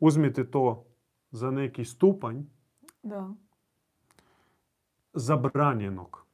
[0.00, 0.93] uzmite to
[1.34, 2.42] za neki stupanj
[3.02, 3.34] Da.
[5.12, 6.26] zabranjenog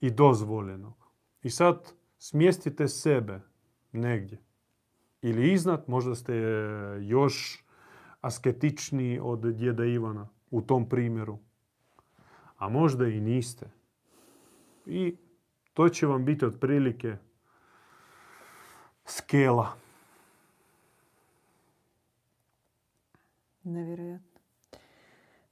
[0.00, 0.94] i dozvoljenog.
[1.42, 3.40] I sad smjestite sebe
[3.92, 4.42] negdje.
[5.22, 6.34] Ili iznad, možda ste
[7.00, 7.64] još
[8.20, 11.38] asketičniji od djeda Ivana u tom primjeru.
[12.56, 13.70] A možda i niste.
[14.86, 15.16] I
[15.74, 17.16] to će vam biti otprilike
[19.04, 19.76] skela.
[23.66, 24.40] Nevjerojatno.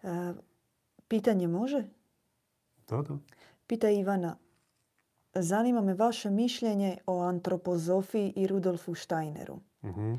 [0.03, 0.33] E,
[1.09, 1.85] pitanje može?
[2.89, 3.19] Da, da.
[3.67, 4.37] Pita Ivana.
[5.35, 9.59] Zanima me vaše mišljenje o antropozofiji i Rudolfu Steineru.
[9.85, 10.15] Mhm.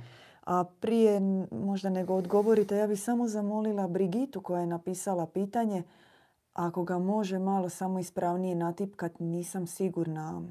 [0.46, 1.20] A prije
[1.52, 5.84] možda nego odgovorite, ja bih samo zamolila Brigitu koja je napisala pitanje,
[6.54, 10.42] ako ga može malo samo ispravnije natipkat, nisam sigurna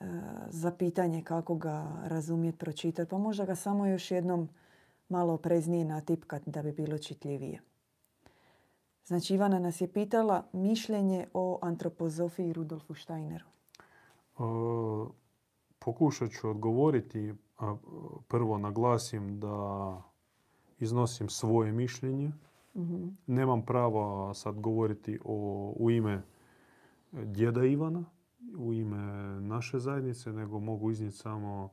[0.00, 0.04] e,
[0.48, 3.10] za pitanje kako ga razumjeti, pročitati.
[3.10, 4.48] Pa možda ga samo još jednom
[5.08, 7.60] malo opreznije natipkat da bi bilo čitljivije.
[9.06, 13.44] Znači Ivana nas je pitala mišljenje o antropozofiji Rudolfu Steineru.
[14.38, 14.42] E,
[15.78, 17.34] Pokušat ću odgovoriti.
[18.28, 20.02] Prvo naglasim da
[20.78, 22.32] iznosim svoje mišljenje.
[22.76, 23.08] Mhm.
[23.26, 26.22] Nemam prava sad govoriti o, u ime
[27.12, 28.04] djeda Ivana,
[28.58, 28.96] u ime
[29.40, 31.68] naše zajednice, nego mogu iznijeti samo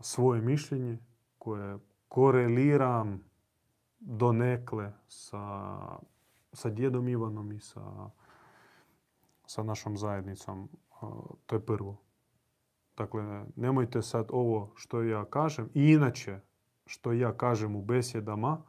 [0.00, 0.98] svoje mišljenje
[1.46, 1.78] koje
[2.08, 3.20] koreliram
[3.98, 5.78] donekle sa,
[6.52, 8.10] sa djedom Ivanom i sa,
[9.46, 10.68] sa našom zajednicom.
[11.46, 11.96] To je prvo.
[12.96, 16.40] Dakle, nemojte sad ovo što ja kažem i inače
[16.86, 18.62] što ja kažem u besjedama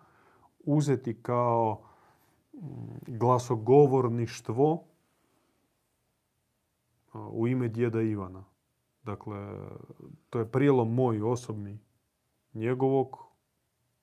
[0.60, 1.82] uzeti kao
[2.54, 2.60] mm,
[3.08, 4.84] glasogovorništvo
[7.14, 8.44] u ime djeda Ivana.
[9.04, 9.60] Dakle,
[10.30, 11.87] to je prijelom moj osobni
[12.58, 13.18] njegovog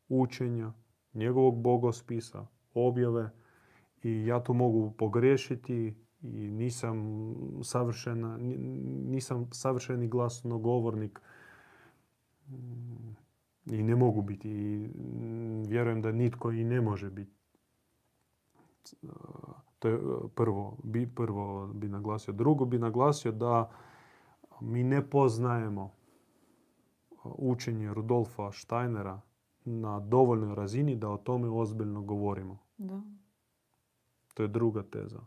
[0.09, 0.73] učenja,
[1.15, 3.31] njegovog bogospisa, objave
[4.05, 8.37] I ja tu mogu pogriješiti i nisam savršena,
[9.07, 11.21] nisam savršeni glasnogovornik
[13.67, 14.51] i ne mogu biti.
[14.51, 14.89] I
[15.69, 17.37] vjerujem da nitko i ne može biti.
[19.79, 19.99] To je
[20.35, 22.35] prvo, bi, prvo bi naglasio.
[22.35, 23.71] Drugo bi naglasio da
[24.61, 25.95] mi ne poznajemo
[27.25, 29.21] učenje Rudolfa Steinera
[29.65, 32.59] na dovoljnoj razini da o tome ozbiljno govorimo.
[32.77, 33.03] Da.
[34.35, 35.21] To je druga teza.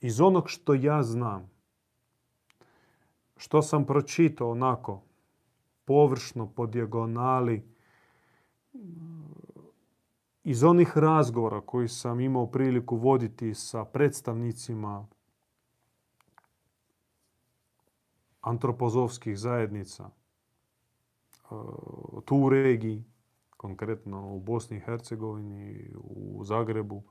[0.00, 1.50] Iz onog što ja znam,
[3.36, 5.02] što sam pročitao onako,
[5.84, 7.62] površno, po dijagonali,
[10.44, 15.06] iz onih razgovora koji sam imao priliku voditi sa predstavnicima
[18.40, 20.10] antropozovskih zajednica
[22.24, 23.04] tu u regiji,
[23.56, 27.02] konkretno u Bosni i Hercegovini, u Zagrebu,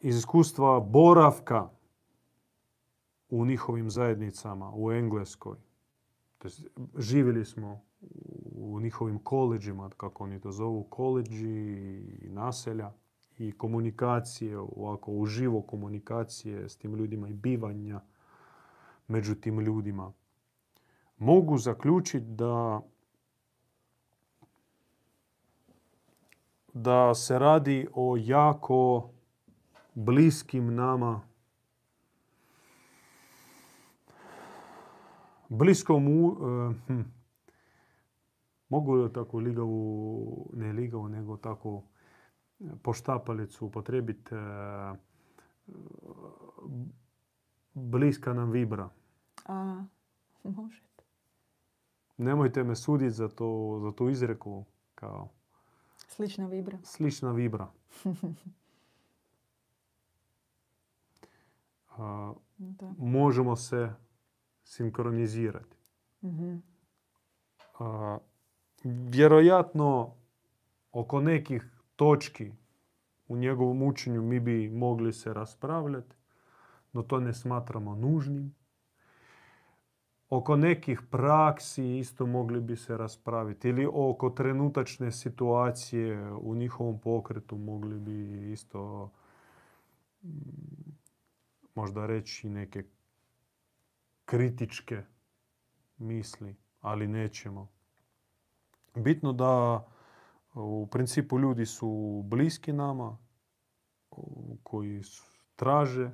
[0.00, 1.70] iz iskustva boravka
[3.28, 5.56] u njihovim zajednicama u Engleskoj.
[6.98, 7.80] živjeli smo
[8.54, 11.48] u njihovim koleđima, kako oni to zovu, koleđi
[12.22, 12.92] i naselja
[13.38, 18.00] i komunikacije, ovako uživo komunikacije s tim ljudima i bivanja
[19.08, 20.12] među tim ljudima.
[21.18, 22.80] Mogu zaključiti da
[26.74, 29.10] da se radi o jako
[29.94, 31.20] bliskim nama
[35.48, 37.00] bliskom u, e, hm,
[38.68, 41.82] mogu li tako ligavu, ne ligavu, nego tako
[42.82, 44.38] poštapalicu upotrebiti e,
[47.74, 48.88] bliska nam vibra.
[49.46, 49.84] A,
[50.42, 50.93] možete.
[52.16, 55.28] Nemojte me suditi za, to, za tu izreku kao...
[56.08, 56.78] Slična vibra.
[56.82, 57.70] Slična vibra.
[62.98, 63.92] možemo se
[64.64, 65.76] sinkronizirati.
[66.22, 66.62] mm
[68.84, 70.14] vjerojatno
[70.92, 72.52] oko nekih točki
[73.28, 76.16] u njegovom učenju mi bi mogli se raspravljati,
[76.92, 78.54] no to ne smatramo nužnim.
[80.30, 83.68] Oko nekih praksi isto mogli bi se raspraviti.
[83.68, 89.10] Ili oko trenutačne situacije u njihovom pokretu mogli bi isto
[91.74, 92.84] možda reći neke
[94.24, 95.02] kritičke
[95.98, 97.68] misli, ali nećemo.
[98.94, 99.84] Bitno da
[100.54, 103.18] u principu ljudi su bliski nama,
[104.62, 105.02] koji
[105.56, 106.10] traže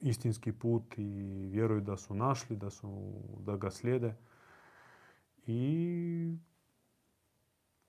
[0.00, 4.14] istinski put i vjeruju da su našli, da, su, da ga slijede.
[5.46, 6.36] I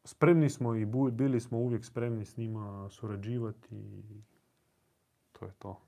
[0.04, 4.04] spremni smo i bili smo uvijek spremni s njima surađivati i
[5.32, 5.80] to je to.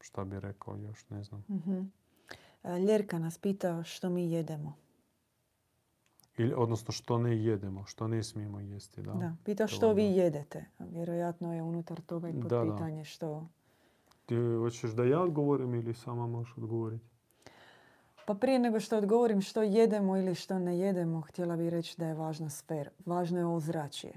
[0.00, 1.44] Šta bi rekao još, ne znam.
[1.50, 1.80] Mhm.
[2.62, 4.74] E, Ljerka nas pita što mi jedemo.
[6.36, 9.02] Ili, odnosno što ne jedemo, što ne smijemo jesti.
[9.02, 10.64] Da, da pita što vi jedete.
[10.78, 13.48] Vjerojatno je unutar toga i pitanje što...
[14.26, 17.04] Ti hoćeš da ja odgovorim ili sama možeš odgovoriti?
[18.26, 22.06] Pa prije nego što odgovorim što jedemo ili što ne jedemo, htjela bih reći da
[22.06, 22.90] je važna sfera.
[23.06, 24.12] Važno je ozračje.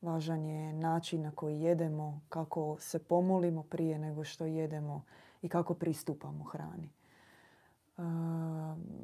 [0.00, 5.02] Važan je način na koji jedemo, kako se pomolimo prije nego što jedemo
[5.42, 6.90] i kako pristupamo hrani.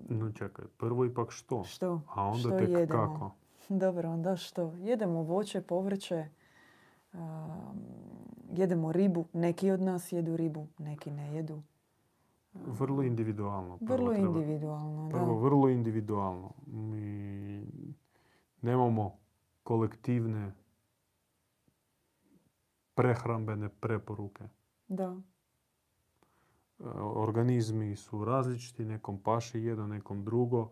[0.09, 1.65] no čekaj, prvo ipak što?
[1.65, 2.01] Što?
[2.15, 2.87] A onda što tek jedemo?
[2.87, 3.31] kako?
[3.69, 4.75] Dobro, onda što?
[4.79, 6.29] Jedemo voće, povrće,
[8.53, 9.27] jedemo ribu.
[9.33, 11.63] Neki od nas jedu ribu, neki ne jedu.
[12.55, 13.79] Vrlo individualno.
[13.81, 16.53] vrlo individualno, Prvo, vrlo individualno.
[16.67, 17.67] Mi
[18.63, 19.19] nemamo
[19.63, 20.53] kolektivne
[22.95, 24.45] prehrambene preporuke.
[24.89, 25.17] Da.
[26.81, 30.71] E, organizmi su različiti, nekom paše jedno, nekom drugo.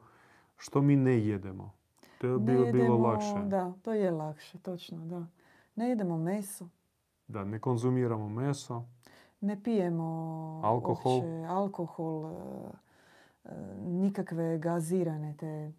[0.57, 1.72] Što mi ne jedemo?
[2.20, 3.44] To je bilo, bilo lakše.
[3.48, 5.26] Da, to je lakše, točno, da.
[5.74, 6.68] Ne jedemo meso.
[7.28, 8.84] Da, ne konzumiramo meso.
[9.40, 12.68] Ne pijemo alkohol, alkohol e,
[13.44, 13.50] e,
[13.80, 15.72] nikakve gazirane te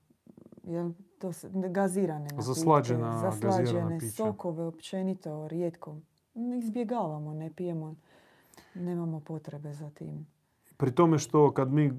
[0.64, 5.96] jel, to se, gazirane zaslađena, zaslađene sokove općenito rijetko
[6.58, 7.96] izbjegavamo, ne pijemo,
[8.76, 10.28] nemamo potrebe za tim.
[10.78, 11.86] Pri tome što kad mi...
[11.86, 11.92] E,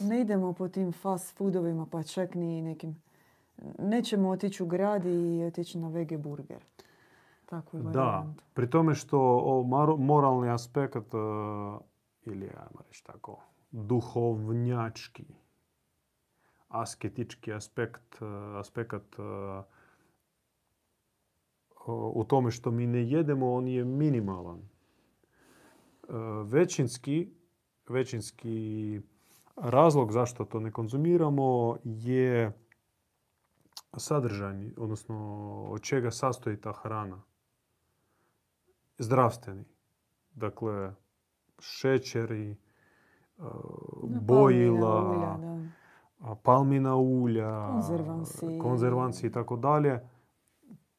[0.00, 3.02] ne idemo po tim fast foodovima, pa čak ni nekim...
[3.78, 6.64] Nećemo otići u grad i otići na vege burger.
[7.46, 9.62] Takvu da, pri tome što
[9.98, 11.18] moralni aspekt, e,
[12.22, 13.40] ili ajmo reći tako,
[13.70, 15.24] duhovnjački,
[16.68, 19.18] asketički aspekt, e, aspekt
[22.14, 24.58] u tome što mi ne jedemo, on je minimalan.
[24.58, 26.12] E,
[26.44, 27.30] većinski,
[27.88, 29.00] većinski
[29.56, 32.58] razlog zašto to ne konzumiramo je
[33.96, 35.16] sadržajni, odnosno
[35.70, 37.22] od čega sastoji ta hrana.
[38.98, 39.64] Zdravstveni.
[40.32, 40.94] Dakle,
[41.58, 42.56] šećeri,
[44.20, 45.38] bojila,
[46.42, 48.58] palmina ulja, konzervansi.
[48.62, 50.08] konzervansi i tako dalje.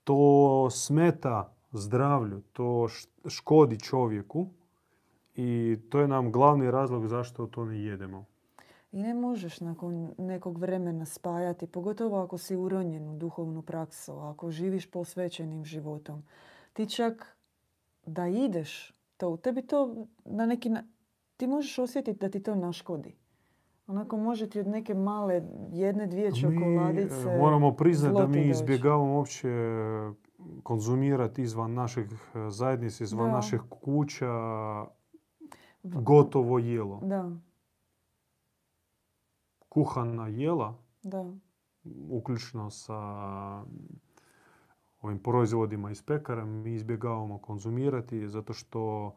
[0.03, 2.87] To smeta zdravlju, to
[3.27, 4.47] škodi čovjeku
[5.35, 8.25] i to je nam glavni razlog zašto to ne jedemo.
[8.91, 14.51] I ne možeš nakon nekog vremena spajati, pogotovo ako si uronjen u duhovnu praksu, ako
[14.51, 16.23] živiš posvećenim životom.
[16.73, 17.34] Ti čak
[18.05, 20.71] da ideš, to, tebi to na neki
[21.37, 23.15] ti možeš osjetiti da ti to naškodi.
[23.87, 25.41] Onako može ti od neke male
[25.71, 27.25] jedne, dvije čokoladice...
[27.25, 29.49] Mi moramo priznati da mi izbjegavamo uopće
[30.63, 34.31] konzumirati izvan naših e, zajednica, izvan naših kuća
[35.83, 36.99] gotovo jelo.
[37.03, 37.31] Da.
[39.69, 41.25] Kuhana jela, da.
[42.09, 42.99] uključno sa
[45.05, 49.13] ovim proizvodima iz pekara, mi izbjegavamo konzumirati zato što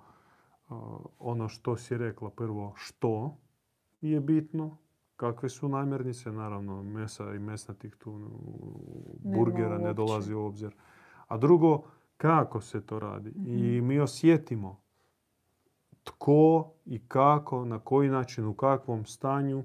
[1.18, 3.36] ono što si rekla prvo što
[4.00, 4.78] je bitno,
[5.16, 8.30] kakve su namirnice, naravno mesa i mesnatih tu
[9.20, 10.74] burgera ne dolazi u obzir.
[11.26, 11.82] A drugo,
[12.16, 13.32] kako se to radi.
[13.36, 13.88] I mhm.
[13.88, 14.80] mi osjetimo
[16.04, 19.64] tko i kako, na koji način, u kakvom stanju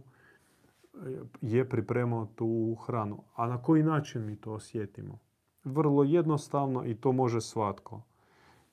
[1.41, 3.23] je pripremao tu hranu.
[3.35, 5.19] A na koji način mi to osjetimo?
[5.63, 8.01] Vrlo jednostavno i to može svatko.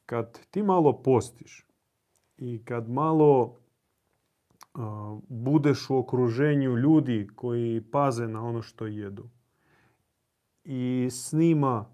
[0.07, 1.71] Kad ti malo postiš,
[2.41, 3.57] i kad malo
[5.29, 9.29] budeš u okruženju ljudi koji paze na ono što jedu
[10.65, 11.85] i s njima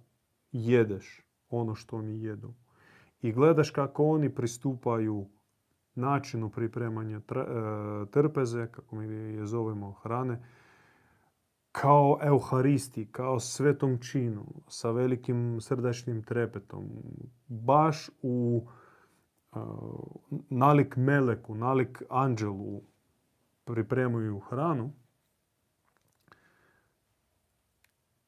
[0.53, 2.55] jedeš ono što oni jedu
[3.23, 5.27] i gledaš kako oni pristupaju
[5.95, 7.23] načinu pripremanja e,
[8.11, 10.45] trpeze, kako mi je zovemo hrane,
[11.81, 16.89] kao euharisti, kao svetom činu, sa velikim srdačnim trepetom,
[17.49, 18.67] baš u
[20.51, 22.81] nalik meleku, nalik anđelu
[23.65, 24.93] pripremaju hranu.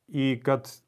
[0.09, 0.83] I kad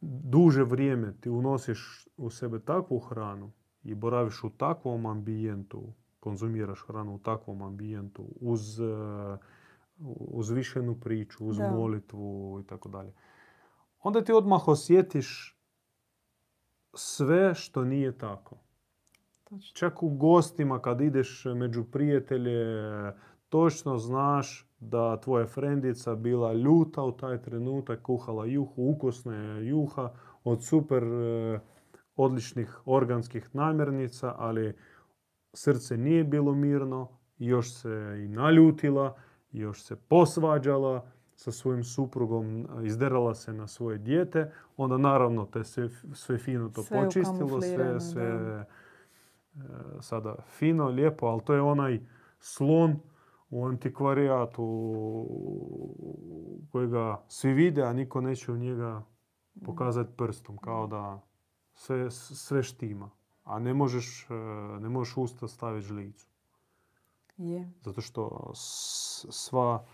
[0.00, 3.52] duže vrijeme ti unosiš u sebe takvu hranu
[3.84, 8.80] i boraviš u takvom ambijentu, konzumiraš hranu u takvom ambijentu, uz
[10.30, 13.12] uzvišenu priču, uz molitvu i tako dalje.
[13.98, 15.58] Onda ti odmah osjetiš
[16.94, 18.56] sve što nije tako.
[19.74, 22.82] Čak u gostima kad ideš među prijatelje,
[23.48, 30.12] točno znaš da tvoja frendica bila ljuta u taj trenutak, kuhala juhu, ukusna je juha
[30.44, 31.60] od super e,
[32.16, 34.76] odličnih organskih namirnica, ali
[35.52, 39.16] srce nije bilo mirno, još se i naljutila,
[39.60, 45.88] još se posvađala sa svojim suprugom, izderala se na svoje dijete, onda naravno te sve,
[46.12, 48.66] sve fino to počistilo, sve, sve
[49.56, 52.00] E, sada fino, lijepo, ali to je onaj
[52.38, 52.96] slon
[53.50, 54.64] u antikvarijatu
[56.72, 59.02] kojega svi vide, a niko neće u njega
[59.64, 61.20] pokazati prstom, kao da
[61.74, 63.10] sve, sve štima.
[63.44, 64.34] A ne možeš, e,
[64.80, 66.26] ne možeš usta staviti žlicu.
[67.38, 67.72] Je.
[67.82, 68.50] Zato što
[69.30, 69.84] sva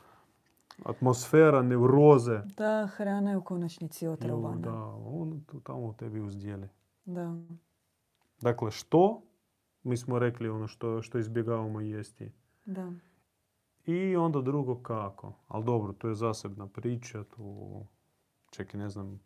[0.84, 2.40] atmosfera neuroze...
[2.57, 4.61] Da, hrana je u konačnici otrovana.
[4.61, 6.68] Da, on tamo u tebi uzdjeli.
[7.05, 7.36] Da.
[8.40, 9.22] Dakle, što
[9.82, 12.32] mi smo rekli ono što, što izbjegavamo jesti.
[12.64, 12.93] Da.
[13.86, 15.32] I onda drugo kako.
[15.49, 17.24] Ali dobro, to je zasebna priča.
[17.24, 17.72] Tu,
[18.51, 19.20] čekaj, ne znam.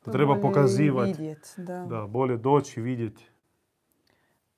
[0.00, 1.10] To treba pokazivati.
[1.10, 1.86] Vidjet, da.
[1.86, 3.30] da, bolje doći i vidjeti.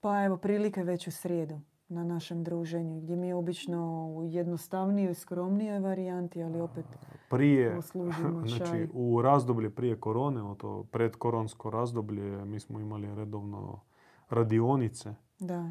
[0.01, 1.61] Pa evo, prilike već u srijedu
[1.95, 6.84] na našem druženju, gdje mi je obično u jednostavnijoj, skromnijoj varijanti, ali opet
[7.30, 7.80] prije,
[8.47, 13.80] znači, u razdoblje prije korone, to predkoronsko razdoblje, mi smo imali redovno
[14.30, 15.70] radionice da.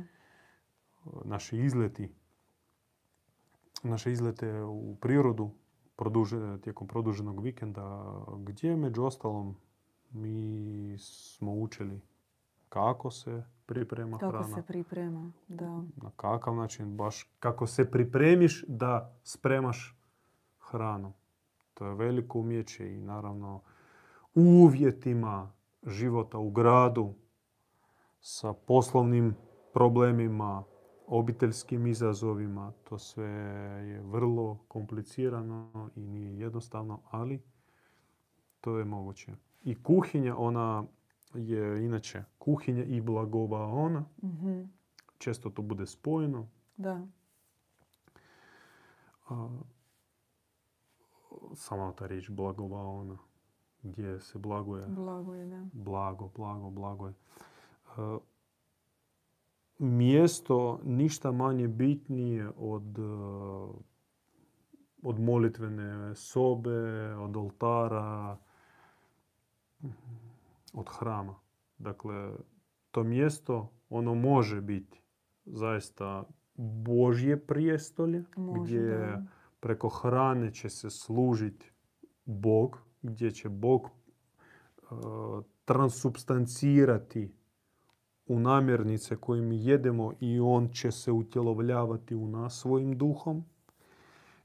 [1.25, 2.09] Naši izleti,
[3.83, 5.51] naše izlete u prirodu
[6.61, 9.55] tijekom produženog vikenda, gdje među ostalom
[10.11, 12.01] mi smo učili
[12.69, 14.43] kako se priprema kako hrana.
[14.43, 15.83] Kako se priprema, da.
[15.95, 19.97] Na kakav način, baš kako se pripremiš da spremaš
[20.59, 21.13] hranu.
[21.73, 23.61] To je veliko umjeće i naravno
[24.35, 25.51] u uvjetima
[25.87, 27.13] života u gradu
[28.19, 29.35] sa poslovnim
[29.73, 30.63] problemima,
[31.07, 32.73] obiteljskim izazovima.
[32.83, 33.29] To sve
[33.87, 37.41] je vrlo komplicirano i nije jednostavno, ali
[38.61, 39.31] to je moguće.
[39.63, 40.83] I kuhinja, ona
[41.33, 44.05] je inače kuhinja i blagovaona.
[44.23, 44.61] Mhm.
[45.17, 46.47] Često to bude spojeno.
[46.77, 47.07] Da.
[49.29, 49.49] A,
[51.55, 53.17] sama ta riječ blagovaona,
[53.83, 54.87] gdje se blaguje.
[54.87, 55.65] Blago je, da.
[55.73, 57.13] Blago, blago, blago je.
[57.13, 58.17] E,
[59.79, 63.03] mjesto ništa manje bitnije od, e,
[65.03, 68.37] od molitvene sobe, od oltara,
[70.73, 71.42] od hrama.
[71.83, 72.31] Dakle,
[72.91, 75.01] to mjesto, ono može biti
[75.45, 76.23] zaista
[76.55, 79.23] Božje prijestolje, Može, gdje da.
[79.59, 81.71] preko hrane će se služiti
[82.25, 84.85] Bog, gdje će Bog e,
[85.65, 87.31] transubstancirati
[88.27, 93.43] u namirnice koje mi jedemo i on će se utjelovljavati u nas svojim duhom.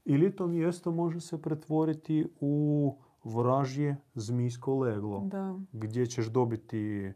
[0.05, 5.59] Ili to mjesto može se pretvoriti u vražje zmijsko leglo Da.
[5.71, 7.11] gdje ćeš dobiti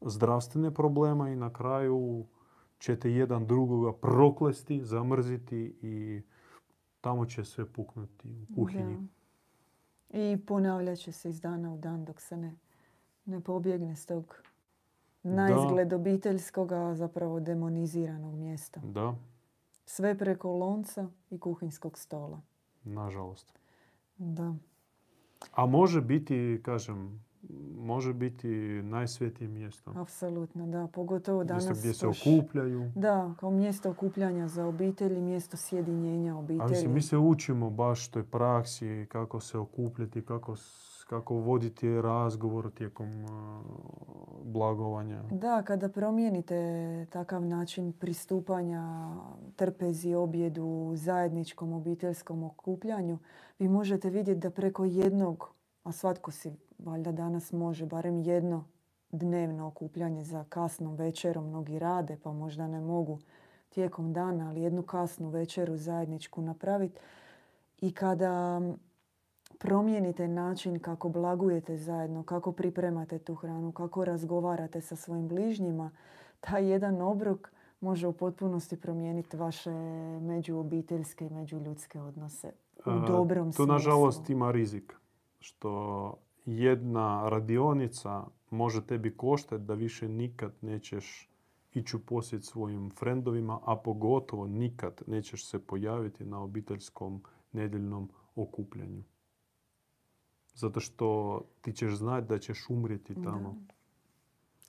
[0.00, 2.26] zdravstvene problema i na kraju
[2.78, 6.22] ćete jedan drugoga proklesti, zamrziti i
[7.00, 8.96] tamo će sve puknuti u kuhinji.
[8.96, 10.18] Da.
[10.18, 12.56] I ponavljat će se iz dana u dan dok se ne,
[13.24, 14.36] ne pobjegne s tog
[15.22, 18.80] na izgled obiteljskog, a zapravo demoniziranog mjesta.
[18.84, 19.14] Da,
[19.86, 22.40] Sve preko lonca i kuhinskog stola.
[22.84, 23.58] nažalost.
[24.16, 24.54] Da.
[25.52, 27.24] A može biti, kažem,
[27.78, 28.48] može biti
[28.82, 29.92] najsvetije mjesto.
[29.96, 30.88] Apsolutno, da.
[30.92, 31.64] Pogotovo danas...
[31.64, 32.92] Mjesto gdje se okupljaju.
[32.94, 36.70] Da, kao mjesto okupljanja za obitelj i mjesto sjedinjenja A obitelji.
[36.70, 40.54] mislim, mi se učimo baš toj praksi, kako se okupljati, kako,
[41.08, 43.62] kako voditi razgovor tijekom a,
[44.44, 45.22] blagovanja.
[45.30, 46.56] Da, kada promijenite
[47.10, 49.10] takav način pristupanja
[49.56, 53.18] trpezi, objedu, zajedničkom obiteljskom okupljanju,
[53.58, 56.52] vi možete vidjeti da preko jednog, a svatko si
[56.84, 58.64] valjda danas može, barem jedno
[59.10, 63.18] dnevno okupljanje za kasnom večerom, mnogi rade pa možda ne mogu
[63.68, 67.00] tijekom dana, ali jednu kasnu večeru zajedničku napraviti.
[67.80, 68.60] I kada
[69.58, 75.90] promijenite način kako blagujete zajedno, kako pripremate tu hranu, kako razgovarate sa svojim bližnjima,
[76.40, 79.70] taj jedan obrok može u potpunosti promijeniti vaše
[80.20, 82.52] međuobiteljske i međuljudske odnose.
[82.86, 84.32] U A, dobrom To nažalost smislu.
[84.32, 84.94] ima rizik.
[85.40, 86.14] Što
[86.46, 91.30] jedna radionica može tebi koštati da više nikad nećeš
[91.74, 97.22] ići u posjet svojim frendovima, a pogotovo nikad nećeš se pojaviti na obiteljskom
[97.52, 99.02] nedjeljnom okupljanju.
[100.54, 103.56] Zato što ti ćeš znati da ćeš umrijeti tamo.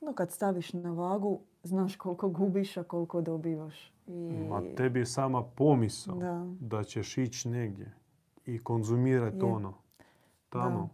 [0.01, 3.93] No kad staviš na vagu, znaš koliko gubiš, a koliko dobivaš.
[4.07, 4.47] I...
[4.49, 6.45] Ma tebi je sama pomisao Da.
[6.59, 7.93] da ćeš ići negdje
[8.45, 9.73] i konzumirati ono
[10.49, 10.89] tamo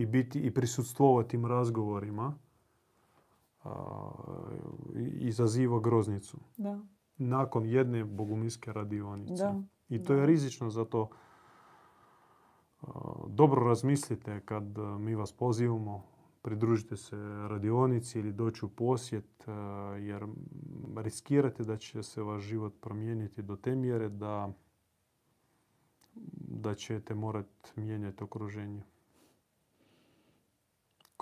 [0.00, 2.34] i biti i prisustvovati tim razgovorima
[3.64, 4.10] a,
[5.20, 6.38] izaziva groznicu.
[6.56, 6.80] Da,
[7.16, 9.44] Nakon jedne bogumilske radionice.
[9.44, 9.62] da.
[9.88, 10.20] I to da.
[10.20, 11.08] je rizično, zato
[12.82, 12.86] a,
[13.28, 16.04] dobro razmislite kad a, mi vas pozivamo,
[16.42, 17.16] pridružite se
[17.48, 19.52] radionici ili doći u posjet, a,
[20.00, 20.26] jer
[20.96, 24.52] riskirate da će se vaš život promijeniti do te mjere da,
[26.34, 28.82] da ćete morati mijenjati okruženje.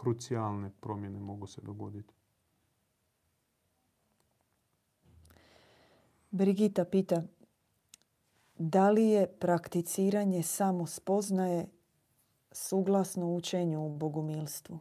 [0.01, 2.15] Krucijalne promjene mogu se dogoditi.
[6.31, 7.23] Brigita pita,
[8.59, 11.69] da li je prakticiranje samospoznaje
[12.53, 14.79] suglasno učenju u bogumilstvu?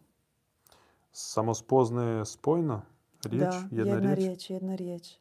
[1.12, 2.82] Samospoznaje je spojna
[3.24, 4.18] riječ, da, jedna, riječ.
[4.18, 5.18] riječ, jedna riječ.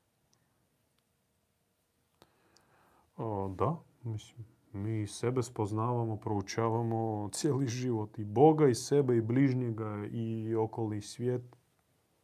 [3.16, 8.18] O, da, mislim, mi sebe spoznavamo, proučavamo cijeli život.
[8.18, 11.56] I Boga, i sebe, i bližnjega, i okoli svijet.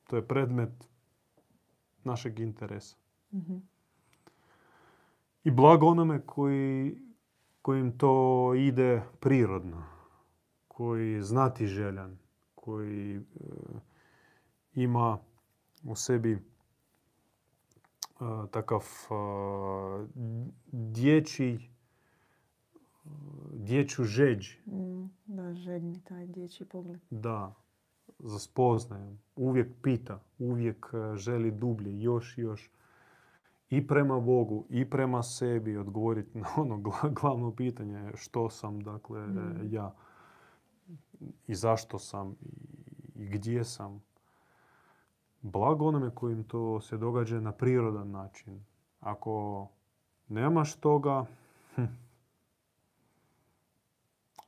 [0.06, 0.88] To je predmet
[2.04, 2.96] našeg interesa.
[3.32, 3.56] Mhm.
[5.44, 6.98] I blago onome koji,
[7.62, 9.84] kojim to ide prirodno.
[10.68, 12.18] Koji znati željan.
[12.54, 13.20] Koji e,
[14.74, 15.18] ima
[15.84, 16.38] u sebi e,
[18.50, 19.14] takav e,
[20.72, 21.71] dječji,
[23.52, 24.56] dječju žeđ.
[24.66, 27.00] Mm, da, željni taj dječji pogled.
[27.10, 27.54] Da,
[28.18, 29.20] za spoznajem.
[29.36, 32.70] Uvijek pita, uvijek e, želi dublje, još i još.
[33.70, 39.20] I prema Bogu, i prema sebi odgovoriti na ono gla- glavno pitanje što sam, dakle,
[39.20, 39.72] e, Mm.
[39.72, 39.94] ja
[41.46, 42.48] i zašto sam i,
[43.14, 44.02] i gdje sam.
[45.42, 48.64] Blago onome kojim to se događa na prirodan način.
[49.00, 49.68] Ako
[50.28, 51.26] nemaš toga,
[51.74, 51.84] hm,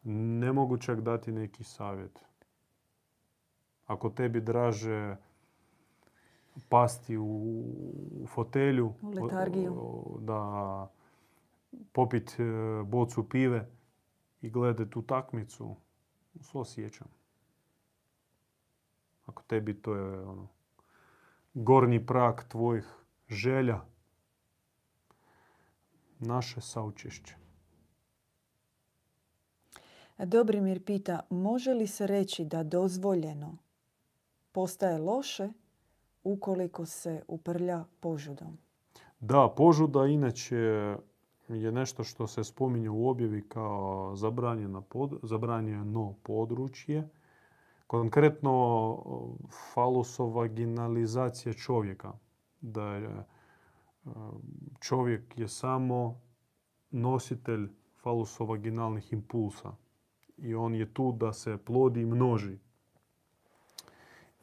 [0.05, 2.24] ne mogu čak dati neki savjet.
[3.86, 5.16] Ako tebi draže
[6.68, 9.74] pasti u fotelju, U letargiju.
[10.20, 10.88] da
[11.92, 12.44] popit e,
[12.84, 13.70] bocu pive
[14.40, 15.76] i gledat tu takmicu,
[16.52, 17.09] osjećam.
[19.26, 20.48] Ako tebi to je ono,
[21.55, 22.86] gornji prak tvojih
[23.28, 23.80] želja,
[26.18, 27.43] naše saučešće.
[30.18, 33.56] Dobrimir pita, može li se reći da dozvoljeno
[34.52, 35.48] postaje loše
[36.24, 38.58] ukoliko se uprlja požudom?
[39.20, 40.56] Da, požuda inače
[41.48, 47.08] je nešto što se spominje u objavi kao zabranjeno, pod, zabranjeno područje.
[47.86, 48.98] Konkretno
[49.74, 52.12] falusovaginalizacija čovjeka.
[52.60, 53.24] Da je, e,
[54.80, 56.20] čovjek je samo
[56.90, 57.68] nositelj
[58.02, 59.84] falusovaginalnih impulsa.
[60.37, 62.59] I on je tu da se plodi i množi.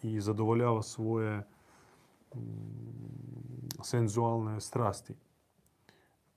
[0.04, 1.48] I zadovoljava svoje
[2.36, 2.40] mm,
[3.84, 5.16] senzualne strasti.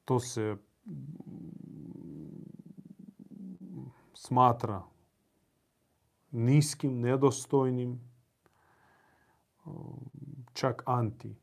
[0.04, 0.56] To se
[4.14, 4.82] smatra
[6.34, 8.00] niskim, nedostojnim,
[10.52, 11.36] čak anti.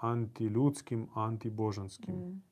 [0.00, 2.14] Antiljudskim, antibožanskim.
[2.14, 2.42] Mm.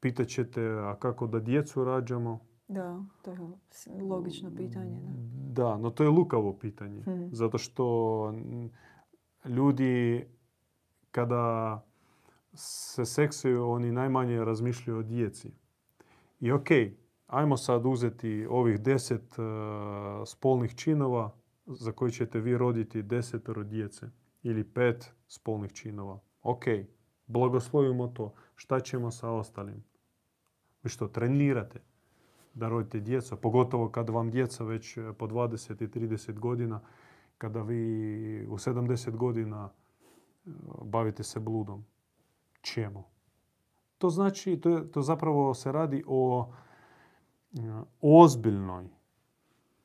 [0.00, 2.40] Pitat ćete, a kako da djecu rađamo?
[2.68, 3.38] Da, to je
[4.02, 5.00] logično pitanje.
[5.02, 7.00] Da, da no to je lukavo pitanje.
[7.00, 7.28] Mm.
[7.32, 8.34] Zato što
[9.44, 10.24] ljudi
[11.10, 11.84] kada
[12.54, 15.52] se seksuju, oni najmanje razmišljaju o djeci.
[16.40, 16.68] I ok,
[17.26, 19.44] ajmo sad uzeti ovih deset uh,
[20.26, 21.34] spolnih činova
[21.66, 24.10] za koji ćete vi roditi desetoro djece
[24.42, 26.20] ili pet spolnih činova.
[26.42, 26.64] Ok,
[27.28, 28.34] blagoslovimo to.
[28.56, 29.84] Šta ćemo sa ostalim?
[30.82, 31.80] Vi što, trenirate
[32.54, 36.80] da rodite djeca, pogotovo kad vam djeca već po 20 i 30 godina,
[37.38, 39.70] kada vi u 70 godina
[40.82, 41.84] bavite se bludom
[42.60, 43.04] čemu?
[43.98, 46.52] To znači, to, to zapravo se radi o
[48.00, 48.88] ozbiljnoj,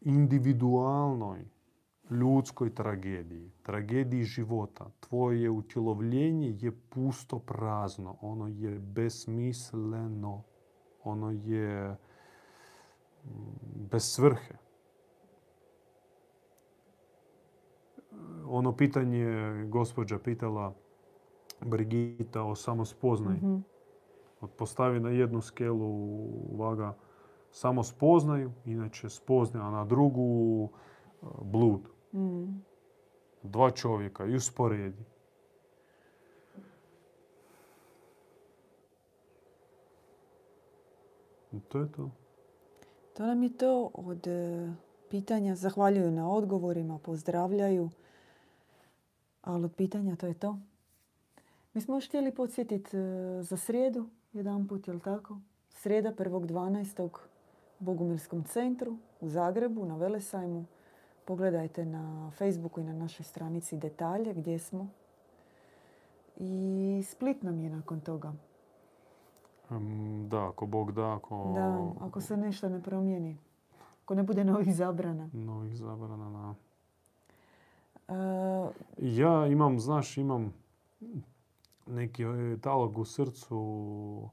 [0.01, 1.45] individualnoj
[2.09, 4.91] ljudskoj tragediji, tragediji života.
[4.99, 10.43] Tvoje utjelovljenje je pusto prazno, ono je besmisleno,
[11.03, 11.97] ono je
[13.75, 14.55] bez svrhe.
[18.47, 19.25] Ono pitanje
[19.67, 20.73] gospođa pitala
[21.61, 23.35] Brigita o samospoznaj.
[23.35, 23.63] Mm-hmm.
[24.57, 26.27] Postavi na jednu skelu
[26.57, 26.97] vaga
[27.51, 30.69] samo spoznaju, inače spoznaju, a na drugu
[31.41, 31.92] blud.
[33.43, 35.03] Dva čovjeka i usporedi.
[41.51, 42.11] I to je to.
[43.13, 44.69] To nam je to od e,
[45.09, 45.55] pitanja.
[45.55, 47.89] Zahvaljuju na odgovorima, pozdravljaju.
[49.41, 50.57] Ali od pitanja to je to.
[51.73, 55.37] Mi smo još htjeli podsjetiti e, za srijedu, jedan put, jel tako?
[55.69, 57.03] Srijeda 1.12.
[57.03, 57.09] u
[57.79, 60.65] Bogumirskom centru u Zagrebu na Velesajmu.
[61.25, 64.87] Pogledajte na Facebooku i na našoj stranici detalje gdje smo.
[66.37, 68.33] I Split nam je nakon toga.
[70.27, 71.51] da, ako Bog da, ako...
[71.55, 73.37] Da, ako se nešto ne promijeni.
[74.03, 75.29] Ako ne bude novih zabrana.
[75.33, 76.53] Novih zabrana, da.
[78.07, 80.53] Uh, ja imam, znaš, imam
[81.87, 84.29] neki e, talog u srcu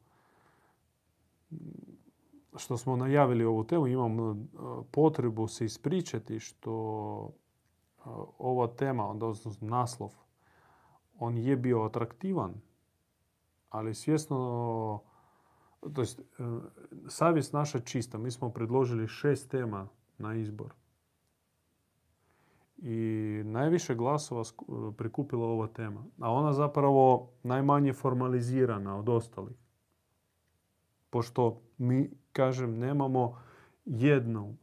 [2.57, 4.45] što smo najavili ovu temu, imam e,
[4.91, 6.73] potrebu se ispričati što
[7.29, 8.03] e,
[8.39, 10.15] ova tema, odnosno naslov,
[11.19, 12.55] on je bio atraktivan,
[13.71, 15.01] ali svjesno,
[15.95, 16.21] to jest,
[17.09, 18.19] savjest naša čista.
[18.19, 19.89] Mi smo predložili šest tema
[20.19, 20.75] na izbor.
[22.79, 24.43] I najviše glasova
[24.97, 26.05] prikupila ova tema.
[26.19, 29.57] A ona zapravo najmanje formalizirana od ostalih.
[31.11, 33.39] Pošto mi, kažem, nemamo
[33.85, 34.57] jednu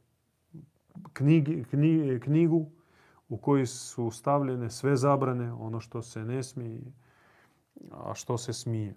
[2.21, 2.71] knjigu
[3.29, 6.81] u kojoj su stavljene sve zabrane, ono što se ne smije,
[7.91, 8.95] a što se smije.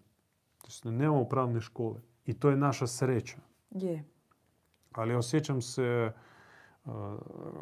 [0.83, 2.01] To nemamo pravne škole.
[2.27, 3.37] I to je naša sreća.
[3.71, 4.05] Je.
[4.93, 6.13] Ali osjećam se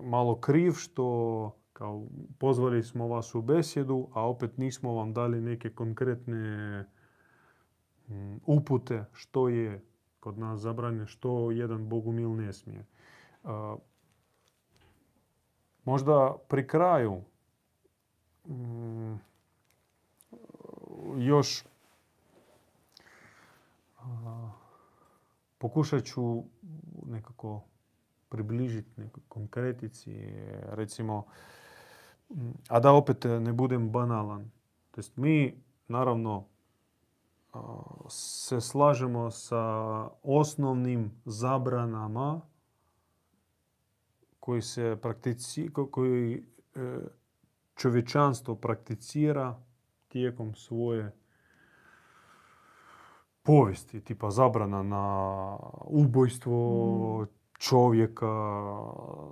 [0.02, 2.06] malo kriv što kao
[2.38, 6.84] pozvali smo vas u besjedu, a opet nismo vam dali neke konkretne
[8.46, 9.84] upute što je
[10.20, 12.84] kod nas zabranjeno, što jedan bogumil ne smije.
[15.84, 17.20] Možda pri kraju
[18.46, 19.14] mm,
[21.16, 21.64] još
[25.58, 26.42] pokušat ću
[27.06, 27.60] nekako
[28.28, 30.14] približiti nekoj konkretici.
[30.62, 31.24] Recimo,
[32.30, 34.50] mm, a da opet ne budem banalan.
[34.90, 36.44] To jest mi, naravno,
[38.08, 39.64] se slažemo sa
[40.22, 42.40] osnovnim zabranama
[44.40, 46.34] koji se praktici, ko- koji
[46.74, 46.98] e,
[47.74, 49.62] čovječanstvo prakticira
[50.08, 51.12] tijekom svoje
[53.42, 57.26] povijesti, tipa zabrana na ubojstvo
[57.58, 58.26] čovjeka,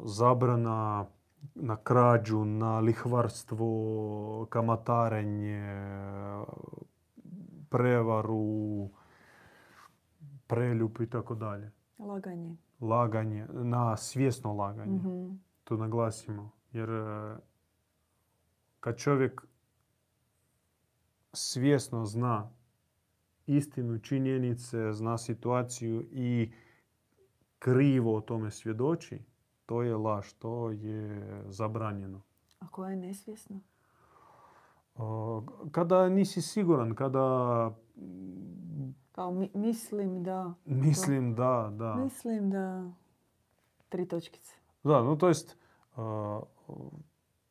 [0.05, 1.07] zabrana
[1.55, 5.77] na krađu, na lihvarstvo, kamatarenje,
[7.71, 8.91] prevaru,
[10.47, 11.71] preljub i tako dalje.
[11.99, 12.57] Laganje.
[12.81, 14.97] Laganje, na svjesno laganje.
[14.97, 15.31] Mhm.
[15.65, 16.51] To naglasimo.
[16.73, 17.37] Jer e,
[18.81, 19.47] kad čovjek
[21.33, 22.51] svjesno zna
[23.47, 26.53] istinu, činjenice, zna situaciju i
[27.59, 29.23] krivo o tome svjedoči,
[29.67, 32.23] to je laž, to je zabranjeno.
[32.59, 33.61] A koja je nesvjesna?
[34.99, 37.21] O, Kada nisi siguran, kada
[39.13, 40.55] Kao mi- mislim da...
[40.65, 41.95] mislim da, da.
[41.95, 42.91] Mislim da...
[43.89, 44.55] Tri točkice.
[44.85, 45.57] Da, no to jest,
[45.97, 46.41] a,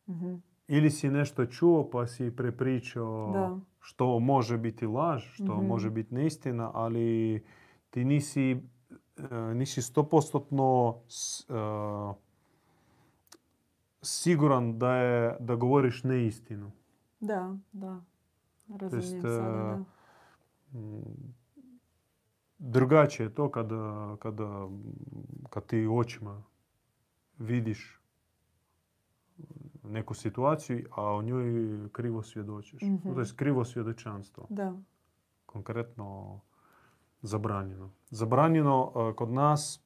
[0.08, 0.36] Mhm.
[0.68, 3.60] ili si nešto čuo pa si prepričao Da.
[3.80, 5.66] što može biti laž, što Mhm.
[5.66, 7.44] može biti neistina, ali
[7.90, 8.62] ti nisi,
[9.22, 10.96] e, nisi stopostotno
[11.42, 12.14] e,
[14.02, 16.72] siguran da, je, da govoriš neistinu.
[17.20, 18.02] Da, da.
[18.70, 19.84] Razumijem jest, sada, da.
[22.58, 24.70] Drugačije je to kada, kada,
[25.50, 26.44] kad ti očima
[27.38, 28.02] vidiš
[29.84, 32.82] neku situaciju, a o njoj krivo svjedočiš.
[32.82, 33.14] Mhm.
[33.14, 34.48] To je krivo svjedočanstvo.
[34.50, 34.74] Da.
[35.46, 36.40] Konkretno
[37.22, 37.92] zabranjeno.
[38.10, 39.84] Zabranjeno a, kod nas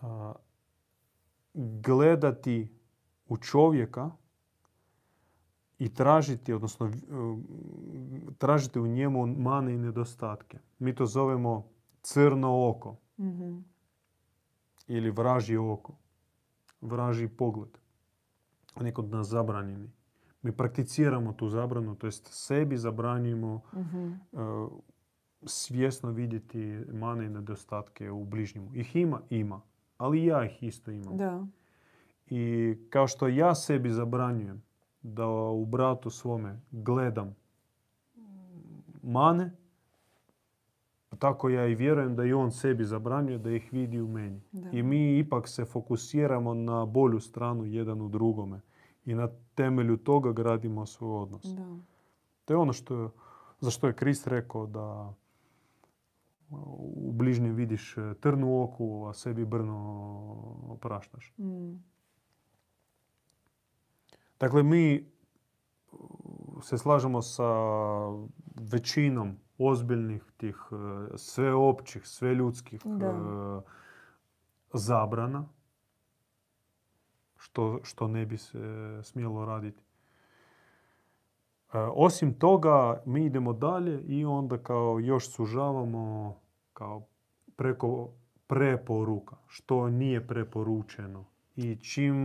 [0.00, 0.32] a,
[1.54, 2.78] gledati
[3.28, 4.10] u čovjeka
[5.82, 7.42] i tražiti, odnosno v-
[8.34, 10.58] tražiti u njemu mane i nedostatke.
[10.78, 11.68] Mi to zovemo
[12.02, 13.58] crno oko Mhm.
[14.88, 15.94] ili vražje oko,
[16.82, 17.78] vražji pogled.
[18.74, 19.90] On je kod nas zabranjeni.
[20.42, 24.06] Mi prakticiramo tu zabranu, to jest sebi zabranjujemo Mhm.
[24.06, 24.16] e,
[25.44, 26.58] svjesno vidjeti
[26.92, 28.70] mane i nedostatke u bližnjemu.
[28.74, 29.20] Ih ima?
[29.30, 29.60] Ima.
[29.98, 31.16] Ali ja ih isto imam.
[31.16, 31.46] Da.
[32.26, 32.42] I
[32.90, 34.62] kao što ja sebi zabranjujem
[35.02, 37.36] da u bratu svome gledam
[39.02, 39.56] mane,
[41.18, 44.40] tako ja i vjerujem da i on sebi zabranjuje da ih vidi u meni.
[44.52, 44.70] Da.
[44.70, 48.60] I mi ipak se fokusiramo na bolju stranu jedan u drugome.
[49.04, 51.42] I na temelju toga gradimo svoj odnos.
[51.44, 51.76] Da.
[52.44, 53.10] To je ono što,
[53.60, 55.14] za što je Krist rekao da
[56.76, 59.76] u bližnjem vidiš e, trnu oku, a sebi brno
[60.68, 61.32] opraštaš.
[61.38, 61.91] Mm.
[64.42, 65.06] Dakle, mi
[65.92, 67.52] uh, se slažemo sa
[68.72, 73.06] većinom ozbiljnih tih e, sveopćih, sveljudskih Da.
[73.06, 73.60] e,
[74.72, 75.48] zabrana,
[77.36, 79.82] što, što ne bi se smjelo raditi.
[81.94, 86.36] Osim toga, mi idemo dalje i onda kao još sužavamo
[86.72, 87.06] kao
[87.56, 88.10] preko
[88.46, 91.31] preporuka, što nije preporučeno.
[91.56, 92.16] I čim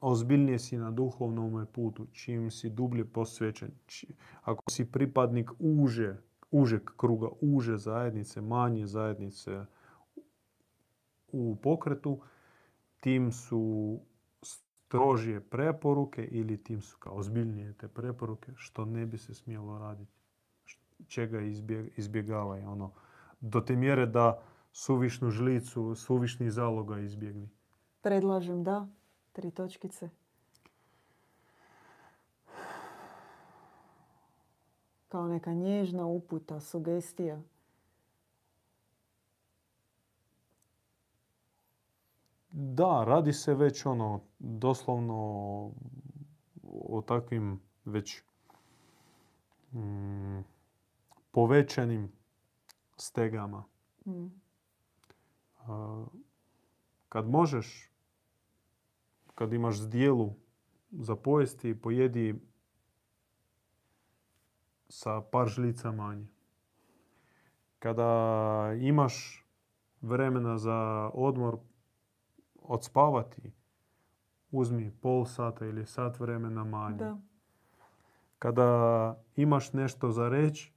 [0.00, 6.16] ozbiljnije si na duhovnom putu, čim si dublje posvećen, či- ako si pripadnik uže,
[6.50, 9.64] užeg kruga, uže zajednice, manje zajednice
[11.32, 12.20] u pokretu,
[13.00, 14.00] tim su
[14.42, 20.12] strožije preporuke ili tim su kao ozbiljnije te preporuke što ne bi se smjelo raditi.
[21.06, 21.40] Čega
[21.96, 22.92] izbjegavaj ono
[23.40, 24.42] do te mjere da
[24.72, 27.48] suvišnu žlicu, suvišni zaloga izbjegni.
[28.04, 28.88] Predlažem da.
[29.32, 30.10] Tri točkice.
[35.08, 37.42] Kao neka nježna uputa, sugestija.
[42.50, 45.16] Da, radi se već ono doslovno
[46.72, 48.22] o takvim već
[49.72, 50.40] mm,
[51.30, 52.12] povećanim
[52.96, 53.64] stegama.
[54.06, 54.26] Mm.
[55.66, 56.04] A,
[57.08, 57.93] kad možeš,
[59.34, 60.34] kad imaš zdjelu
[60.90, 62.40] za pojesti, pojedi
[64.88, 66.26] sa par žlica manje.
[67.78, 69.44] Kada imaš
[70.00, 71.58] vremena za odmor,
[72.54, 73.52] odspavati,
[74.50, 76.96] uzmi pol sata ili sat vremena manje.
[76.96, 77.18] Da.
[78.38, 80.72] Kada imaš nešto za reći,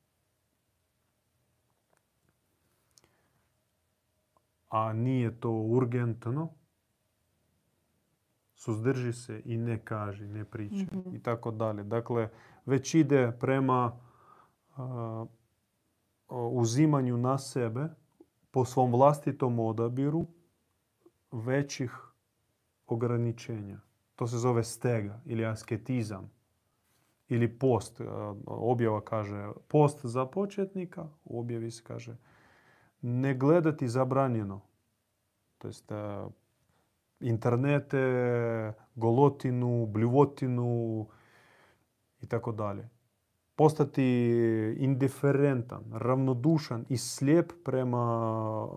[4.70, 6.49] a nije to urgentno,
[8.68, 11.15] suzdrži se i ne kaži, ne priča Mhm.
[11.15, 11.84] i tako dalje.
[11.84, 12.30] Dakle,
[12.65, 13.99] već ide prema
[14.78, 15.28] o,
[16.49, 17.88] uzimanju na sebe
[18.51, 20.26] po svom vlastitom odabiru
[21.32, 21.91] većih
[22.88, 23.80] ograničenja.
[24.15, 26.32] To se zove stega ili asketizam
[27.30, 28.01] ili post.
[28.45, 32.18] Objava kaže post za početnika, u objavi se kaže
[33.01, 34.61] ne gledati zabranjeno.
[35.57, 35.91] To jest
[37.20, 41.07] internete, golotinu, bljuvotinu
[42.22, 42.89] i tako dalje.
[43.55, 44.03] Postati
[44.78, 48.68] indiferentan, ravnodušan i slijep prema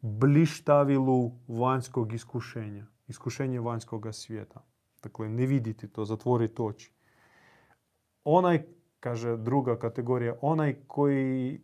[0.00, 2.86] blištavilu vanjskog iskušenja.
[3.08, 4.64] Iskušenje vanjskog svijeta.
[5.02, 6.92] Dakle, ne viditi to, zatvoriti oči.
[8.24, 8.62] Onaj,
[9.00, 11.60] kaže druga kategorija, onaj koji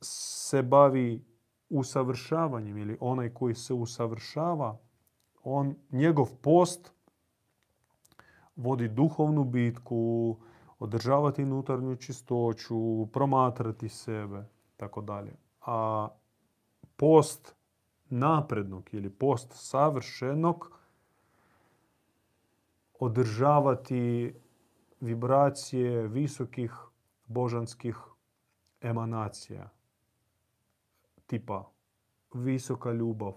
[0.00, 1.24] se bavi
[1.72, 4.78] usavršavanjem ili onaj koji se usavršava,
[5.44, 6.92] on, njegov post
[8.56, 10.36] vodi duhovnu bitku,
[10.78, 14.44] održavati unutarnju čistoću, promatrati sebe,
[14.76, 15.36] tako dalje.
[15.60, 16.08] A
[16.96, 17.54] post
[18.10, 20.78] naprednog ili post savršenog
[22.98, 24.34] održavati
[25.00, 26.72] vibracije visokih
[27.26, 27.96] božanskih
[28.80, 29.68] emanacija
[31.32, 31.64] tipa
[32.34, 33.32] visoka ljubav,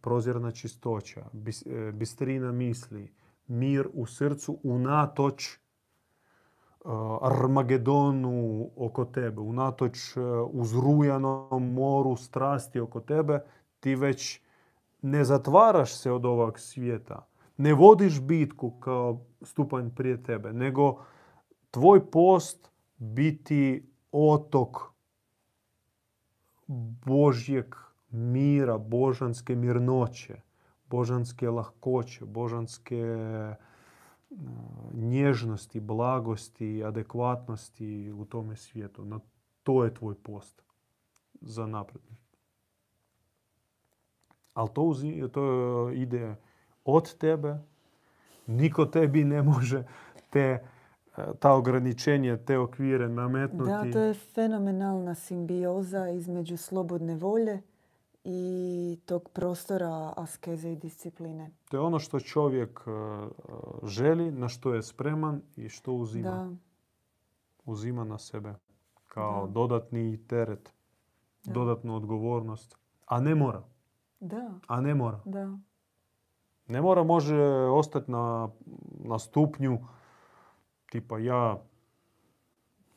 [0.00, 3.12] prozirna čistoća, e, bistrina misli,
[3.46, 5.58] mir u srcu unatoč
[6.84, 13.40] a, Armagedonu oko tebe, unatoč e, uzrujanom moru strasti oko tebe,
[13.80, 14.40] ti već
[15.02, 21.02] ne zatvaraš se od ovog svijeta, ne vodiš bitku kao stupanj prije tebe, nego
[21.70, 24.89] tvoj post biti otok
[27.06, 27.74] Božjeg
[28.10, 30.40] mira, božanske mirnoće,
[30.90, 33.54] božanske lahkoće, božanske e,
[34.94, 39.04] nježnosti, blagosti, adekvatnosti u tome svijetu.
[39.04, 39.20] Na
[39.62, 40.62] to je tvoj post
[41.40, 42.02] za napred.
[44.54, 44.94] Ali to,
[45.32, 46.36] to ide
[46.84, 47.58] od tebe,
[48.46, 49.84] niko tebi ne može
[50.30, 50.66] te,
[51.38, 53.70] ta ograničenja, te okvire nametnuti.
[53.70, 57.62] Da, to je fenomenalna simbioza između slobodne volje
[58.24, 61.50] i tog prostora askeze i discipline.
[61.70, 63.26] To je ono što čovjek e, e,
[63.82, 66.30] želi, na što je spreman i što uzima.
[66.30, 66.50] Da,
[67.64, 68.54] Uzima na sebe
[69.06, 69.52] kao Da.
[69.52, 70.74] dodatni teret,
[71.44, 71.52] Da.
[71.52, 72.76] dodatnu odgovornost.
[73.06, 73.62] A ne mora.
[74.20, 75.20] da, A ne mora.
[75.24, 75.58] da.
[76.68, 78.48] Ne mora, može ostati na,
[78.98, 79.78] na stupnju
[80.90, 81.62] tipa ja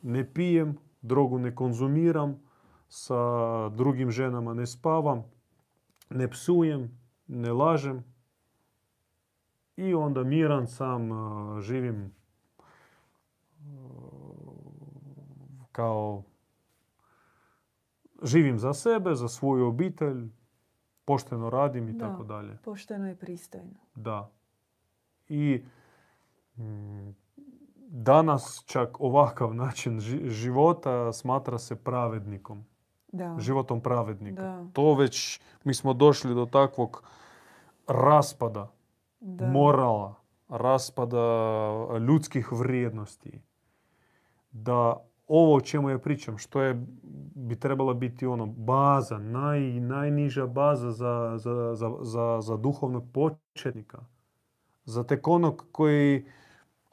[0.01, 2.39] ne pijem, drogu ne konzumiram,
[2.87, 5.23] sa drugim ženama ne spavam,
[6.09, 6.89] ne psujem,
[7.27, 8.03] ne lažem
[9.75, 11.09] i onda miran sam
[11.61, 12.11] živim
[15.71, 16.23] kao
[18.23, 20.29] živim za sebe, za svoju obitelj,
[21.05, 22.09] pošteno radim i Da.
[22.09, 22.57] tako dalje.
[22.63, 23.79] Pošteno i pristojno.
[23.95, 24.31] Da.
[25.29, 25.63] I
[26.57, 27.09] mm,
[27.93, 32.65] danas čak ovakav način ži- života smatra se pravednikom.
[33.07, 34.41] Da, Životom pravednika.
[34.41, 34.65] Da.
[34.73, 37.03] To već, mi smo došli do takvog
[37.87, 38.71] raspada
[39.19, 39.47] da.
[39.47, 40.15] morala,
[40.49, 41.17] raspada
[42.07, 43.41] ljudskih vrijednosti.
[44.51, 46.85] Da ovo o čemu ja pričam, što je,
[47.35, 54.05] bi trebala biti ono baza, naj, najniža baza za, za, za, za, za duhovnog početnika.
[54.85, 56.25] Za tek onog koji,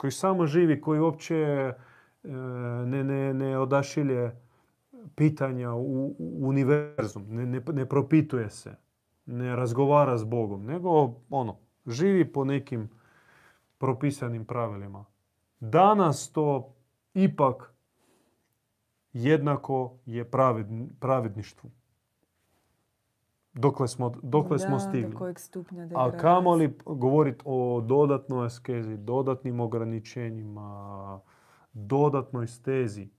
[0.01, 1.73] koji samo živi, koji uopće e,
[2.85, 4.31] ne, ne, ne odašilje
[5.15, 8.75] pitanja u, u univerzum, ne, ne, ne propituje se,
[9.25, 12.89] ne razgovara s Bogom, nego ono, živi po nekim
[13.77, 15.05] propisanim pravilima.
[15.59, 16.73] Danas to
[17.13, 17.73] ipak
[19.13, 21.69] jednako je pravedn- pravedništvu.
[23.53, 25.09] Dokle smo, dokle smo Da, stigli.
[25.09, 31.19] Do kojeg stupnja A kamoli govoriti o dodatnoj askezi, dodatnim ograničenjima,
[31.73, 33.09] dodatnoj stezi.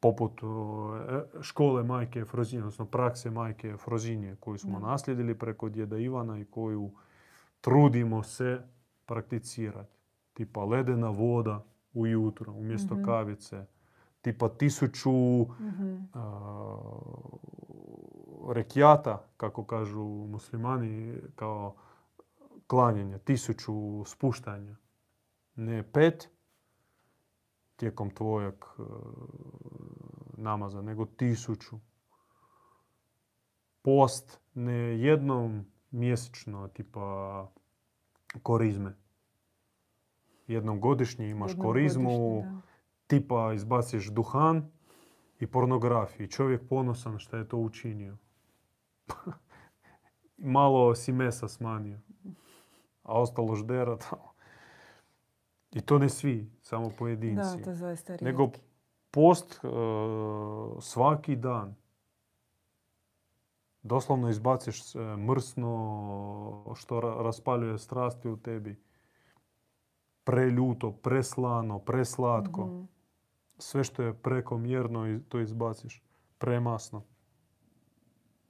[0.00, 0.46] Poput e,
[1.42, 4.86] škole majke Frozinje, odnosno prakse majke Frozinje koju smo Da.
[4.86, 6.90] naslijedili preko djeda Ivana i koju
[7.60, 8.62] trudimo se
[9.06, 9.96] prakticirati.
[10.32, 11.64] Tipa ledena voda
[11.94, 13.04] ujutro umjesto Mhm.
[13.04, 13.66] kavice.
[14.22, 15.10] Tipa tisuću
[15.52, 15.96] Mhm.
[16.14, 16.40] a,
[18.52, 21.74] rekijata, kako kažu muslimani, kao
[22.66, 24.76] klanjanje, tisuću spuštanja.
[25.54, 26.30] Ne pet
[27.76, 28.82] tijekom tvojeg e,
[30.36, 31.76] namaza, nego tisuću.
[33.82, 37.48] post ne jednom mjesečno, tipa
[38.42, 38.96] korizme.
[40.46, 42.60] Jednom godišnje imaš Jednom korizmu, godišnje,
[43.06, 44.70] tipa izbaciš duhan
[45.40, 46.28] i pornografiju.
[46.28, 48.16] Čovjek ponosan što je to učinio.
[50.36, 51.98] Malo si mesa smanjio.
[53.02, 54.32] A ostalo ždera tamo.
[55.72, 57.58] I to ne svi, samo pojedinci.
[57.58, 58.24] Da, to zaista rijetki.
[58.24, 58.50] Nego
[59.10, 59.68] post e,
[60.80, 61.74] svaki dan.
[63.82, 68.80] Doslovno izbaciš e, mrsno što ra- raspaljuje strasti u tebi.
[70.24, 72.66] Preljuto, preslano, preslatko.
[72.66, 72.82] Mhm.
[73.58, 76.02] Sve što je prekomjerno to izbaciš.
[76.38, 77.02] Premasno.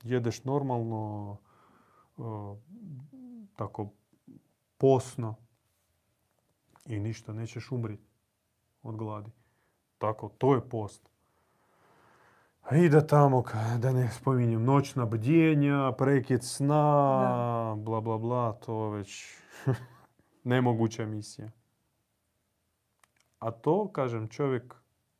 [0.06, 1.36] Jedeš normalno,
[2.18, 2.22] e,
[3.56, 3.88] tako
[4.78, 5.34] posno
[6.86, 8.08] i ništa, nećeš umriti
[8.82, 9.30] od gladi.
[9.98, 11.10] Tako, to je post.
[12.72, 13.44] I da tamo,
[13.78, 19.34] da ne spominjem, noćna bdjenja, prekid sna, bla bla bla, to već
[20.44, 21.50] nemoguća misija.
[23.38, 24.74] A to, kažem, čovjek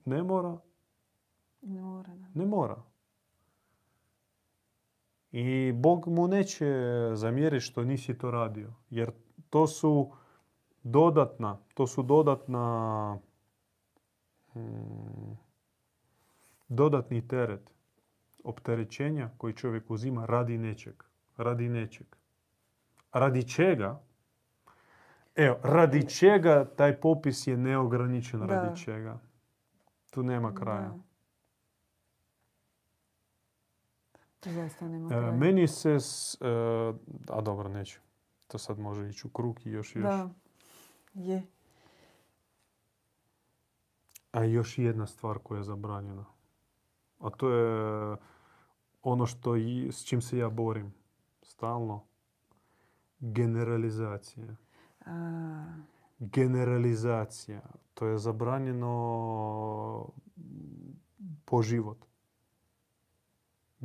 [0.05, 0.59] ne mora,
[1.63, 2.27] Ne mora, da.
[2.35, 2.83] ne mora.
[5.39, 6.67] I Bog mu neće
[7.15, 8.73] zamjeriti što nisi to radio.
[8.91, 9.11] Jer
[9.51, 10.13] to su
[10.83, 13.19] dodatna, to su dodatna
[14.55, 15.37] mm,
[16.69, 17.71] dodatni teret
[18.45, 21.03] opterećenja koji čovjek uzima radi nečeg.
[21.37, 22.07] Radi nečeg.
[23.13, 24.01] Radi čega?
[25.35, 28.47] Evo, radi čega taj popis je neograničen Da.
[28.47, 29.19] radi čega.
[30.11, 30.89] Tu nema kraja.
[30.89, 30.99] Da.
[34.45, 35.33] Zaista nema E, kraja.
[35.33, 36.47] meni se, s, e,
[37.29, 38.01] a dobro, neću.
[38.47, 40.05] To sad može ići u krug i još i još.
[40.05, 40.31] Da.
[41.15, 41.47] Je.
[44.33, 46.25] A još jedna stvar koja je zabranjena.
[47.19, 48.17] A to je
[49.03, 50.95] ono što i, s čim se ja borim
[51.43, 52.05] stalno.
[53.21, 54.57] Generalizacija.
[55.07, 55.65] A,
[56.19, 57.63] Generalizacija.
[57.95, 60.09] To je zabranjeno
[61.45, 62.07] po život.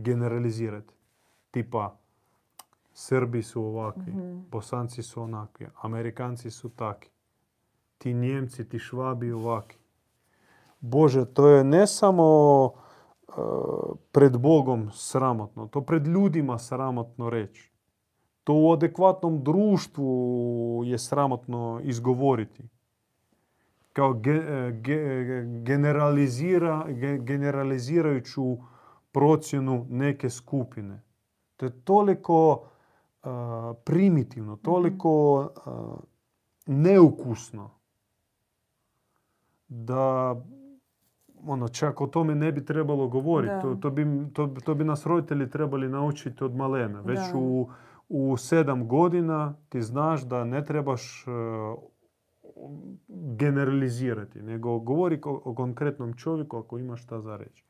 [0.01, 0.93] Generalizirati.
[1.51, 1.97] Tipa,
[2.93, 4.39] Srbi su ovakvi, mhm.
[4.51, 7.09] Bosanci su onakvi, Amerikanci su takvi.
[7.97, 9.79] Ti Njemci, ti Švabi ovakvi.
[10.79, 12.71] Bože, to je ne samo
[13.27, 13.31] e,
[14.11, 17.71] pred Bogom sramotno, to pred ljudima sramotno reći.
[18.43, 20.11] To u adekvatnom društvu
[20.85, 22.63] je sramotno izgovoriti.
[23.93, 28.57] Kao ge- e, ge- generalizira, ge- generalizirajuću
[29.11, 31.01] procjenu neke skupine.
[31.57, 32.61] To je toliko
[33.23, 33.27] e,
[33.85, 35.69] primitivno, toliko e,
[36.65, 37.69] neukusno
[39.67, 40.35] da
[41.45, 43.53] ono, čak o tome ne bi trebalo govoriti.
[43.61, 47.01] To, to, bi, to, to bi nas roditelji trebali naučiti od malena.
[47.01, 47.37] Već Da.
[47.37, 47.69] u,
[48.09, 51.31] u sedam godina ti znaš da ne trebaš e,
[53.37, 57.65] generalizirati, nego govori ko- o konkretnom čovjeku ako ima šta za reći.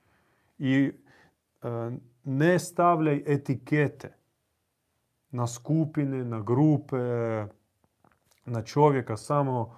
[0.58, 0.92] I
[2.24, 4.14] ne stavljaj etikete
[5.32, 6.97] na skupine, na grupe,
[8.45, 9.76] na čovjeka samo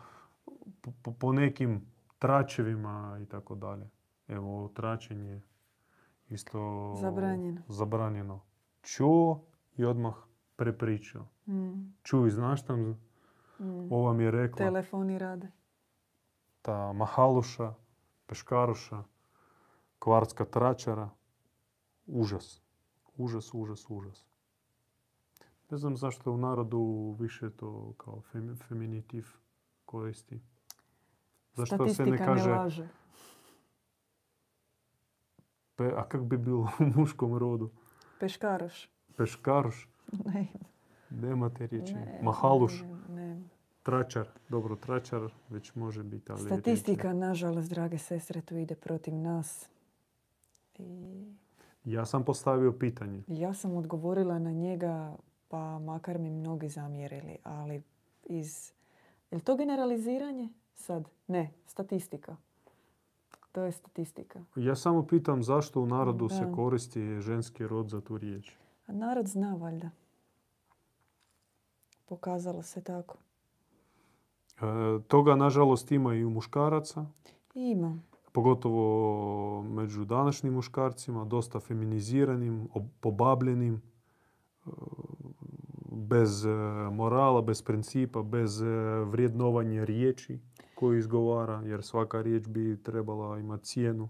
[1.19, 1.81] po, nekim
[2.19, 3.89] tračevima i tako dalje.
[4.27, 5.41] Evo, tračenje
[6.29, 7.61] isto Zabranjeno.
[7.67, 8.41] zabranjeno.
[8.81, 9.45] Čuo
[9.77, 10.13] i odmah
[10.55, 11.27] prepričao.
[11.47, 12.79] Mm, Čuj, znaš tam,
[13.59, 13.91] mm.
[13.91, 15.47] ova mi je rekla, Telefoni rade.
[16.61, 17.73] ta mahaluša,
[18.25, 19.03] peškaruša,
[19.99, 21.09] kvartska tračara.
[22.07, 22.61] Užas.
[23.17, 24.25] Užas, užas, užas.
[25.69, 26.79] Ne znam zašto u narodu
[27.19, 29.27] više to kao fem- feminitiv
[29.85, 30.41] koristi.
[31.53, 32.87] Zašto se Statistika ne kaže, laže.
[35.75, 37.69] pe, a kak bi bilo u muškom rodu?
[38.19, 38.89] Peškaroš.
[39.17, 39.87] Peškaruš,
[40.25, 40.47] Ne,
[41.11, 41.93] nema te riječi.
[41.93, 43.41] ne, Mahaluš, ne, ne.
[43.83, 49.69] tračar, dobro, tračar već može biti, ali Statistika, nažalost, drage sestre, tu ide protiv nas.
[50.75, 51.25] I
[51.85, 53.23] Ja sam postavio pitanje.
[53.27, 55.15] ja sam odgovorila na njega,
[55.47, 57.83] pa makar mi mnogi zamjerili, ali
[58.23, 58.71] iz...
[59.31, 61.09] Je li to generaliziranje sad?
[61.27, 62.35] Ne, statistika.
[63.51, 64.43] To je statistika.
[64.55, 68.55] Ja samo pitam zašto u narodu se koristi ženski rod za tu riječ.
[68.87, 69.89] A narod zna valjda.
[72.05, 73.17] Pokazalo se tako.
[74.57, 74.63] E,
[75.07, 77.05] toga, nažalost, ima i u muškaraca,
[77.55, 77.99] Ima.
[78.33, 83.81] Pogotovo među današnjim muškarcima, dosta feminiziranim, ob- pobabljenim,
[84.65, 84.69] e,
[85.91, 86.49] bez e,
[86.91, 88.65] morala, bez principa, bez e,
[89.05, 90.39] vrijednovanja riječi
[90.75, 94.09] koju izgovara, jer svaka riječ bi trebala imati cijenu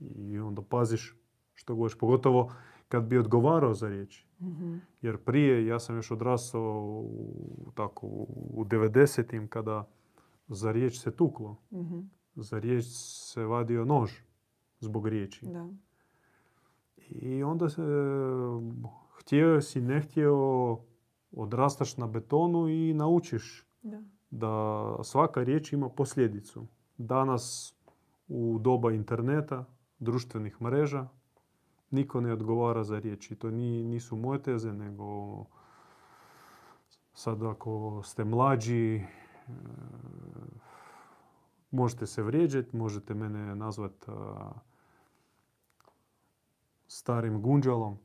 [0.00, 1.16] i onda paziš
[1.54, 1.98] što govoriš.
[1.98, 2.52] Pogotovo
[2.88, 4.26] kad bi odgovarao za riječi.
[4.40, 4.76] Mhm.
[5.02, 8.06] Jer prije, ja sam još odrastao u, tako,
[8.54, 9.88] u 90-im kada
[10.48, 11.56] za riječ se tuklo.
[11.72, 11.98] Mhm.
[12.38, 12.84] Za riječ
[13.24, 14.12] se vadio nož
[14.80, 15.46] zbog riječi.
[15.46, 15.68] Da.
[17.08, 17.82] I onda se,
[19.12, 20.78] htio si, ne htio,
[21.32, 24.02] odrastaš na betonu i naučiš Da.
[24.30, 24.52] da
[25.02, 26.66] svaka riječ ima posljedicu.
[26.98, 27.74] Danas
[28.28, 29.64] u doba interneta,
[29.98, 31.08] društvenih mreža,
[31.90, 33.36] niko ne odgovara za riječi.
[33.36, 35.44] To ni- nisu moje teze, nego
[37.12, 39.02] sad ako ste mlađi, e,
[41.70, 44.50] možete se vrijeđati, možete mene nazvat a,
[46.86, 47.98] starim gunđalom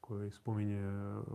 [0.00, 0.82] koji spominje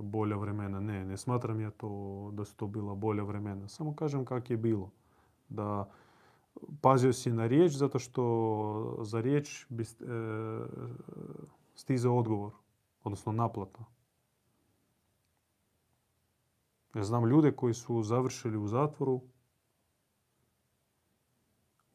[0.01, 0.79] bolja vremena.
[0.79, 3.67] Ne, ne smatram ja to da su to bila bolja vremena.
[3.67, 4.91] Samo kažem kak je bilo.
[5.49, 5.91] Da
[6.81, 9.85] pazio si na riječ zato što za riječ bi e,
[11.75, 12.51] stizao odgovor,
[13.03, 13.85] odnosno naplata.
[16.93, 19.21] Ja znam ljude koji su završili u zatvoru,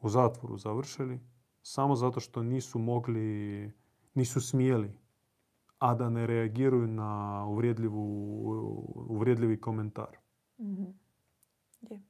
[0.05, 1.21] u zatvoru završili,
[1.63, 3.73] samo zato što nisu mogli,
[4.15, 4.99] nisu smjeli,
[5.79, 7.45] a da ne reagiraju na
[9.09, 10.17] uvrijedljivi komentar.
[10.61, 10.85] Mhm.
[11.81, 12.03] Je.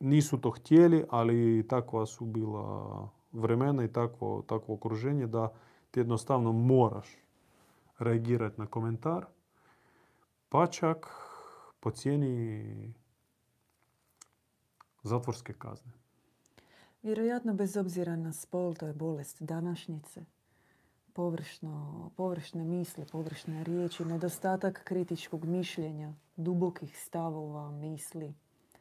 [0.00, 5.52] Nisu to htjeli, ali takva su bila vremena i takvo, takvo okruženje da
[5.90, 7.08] ti jednostavno moraš
[7.98, 9.26] reagirati na komentar,
[10.48, 11.06] pa čak
[11.80, 12.94] po cijeni
[15.02, 16.05] zatvorske kazne.
[17.06, 20.24] Vjerojatno bez obzira na spol, to je bolest današnjice.
[21.12, 28.34] Površno, površne misli, površne riječi, nedostatak kritičkog mišljenja, dubokih stavova, misli.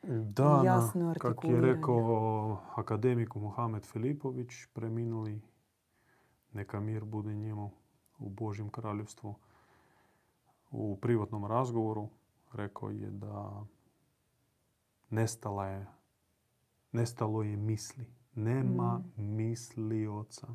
[0.07, 5.41] Da, Jasno kak je rekao akademik Mohamed Filipović, preminuli,
[6.53, 7.71] neka mir bude njemu
[8.19, 9.35] u Božjem kraljevstvu,
[10.71, 12.09] u privatnom razgovoru
[12.53, 13.63] rekao je da
[15.09, 15.87] nestala je,
[16.91, 18.14] nestalo je misli.
[18.35, 20.47] Nema mislioca.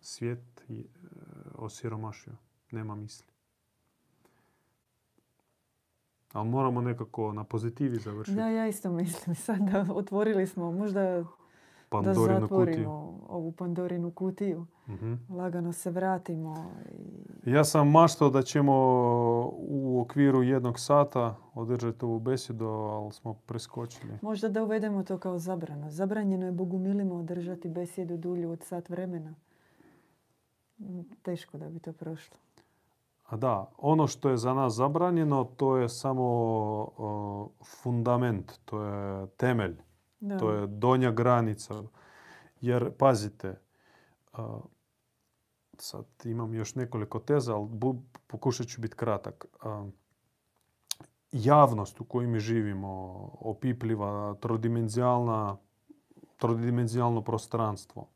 [0.00, 0.86] Svijet je e,
[1.54, 2.32] osiromašio.
[2.70, 3.26] Nema misli.
[6.32, 8.36] Ali moramo nekako na pozitivi završiti.
[8.36, 11.24] Da, ja isto mislim sad da otvorili smo možda
[11.90, 12.40] da Pandorinu kutiju.
[12.40, 14.66] zatvorimo ovu Pandorinu kutiju.
[14.88, 15.14] Mhm.
[15.30, 16.54] Lagano se vratimo.
[17.44, 17.50] I...
[17.50, 18.72] Ja sam maštao da ćemo
[19.58, 24.12] u okviru jednog sata održati ovu besedu, ali smo preskočili.
[24.22, 25.90] Možda da uvedemo to kao zabrano.
[25.90, 29.34] Zabranjeno je bogumilima održati besjedu dulju od sat vremena.
[31.22, 32.36] Teško da bi to prošlo.
[33.26, 36.22] A da, ono što je za nas zabranjeno, to je samo
[36.96, 37.48] o,
[37.82, 39.76] fundament, to je temelj,
[40.20, 40.38] Da.
[40.38, 41.82] to je donja granica.
[42.60, 43.60] Jer, pazite,
[45.78, 47.68] sad imam još nekoliko teza, ali
[48.26, 49.46] pokušat ću biti kratak.
[51.32, 52.90] Javnost u kojoj mi živimo,
[53.40, 55.56] opipljiva, trodimenzionalna,
[56.36, 58.08] trodimenzionalno prostranstvo,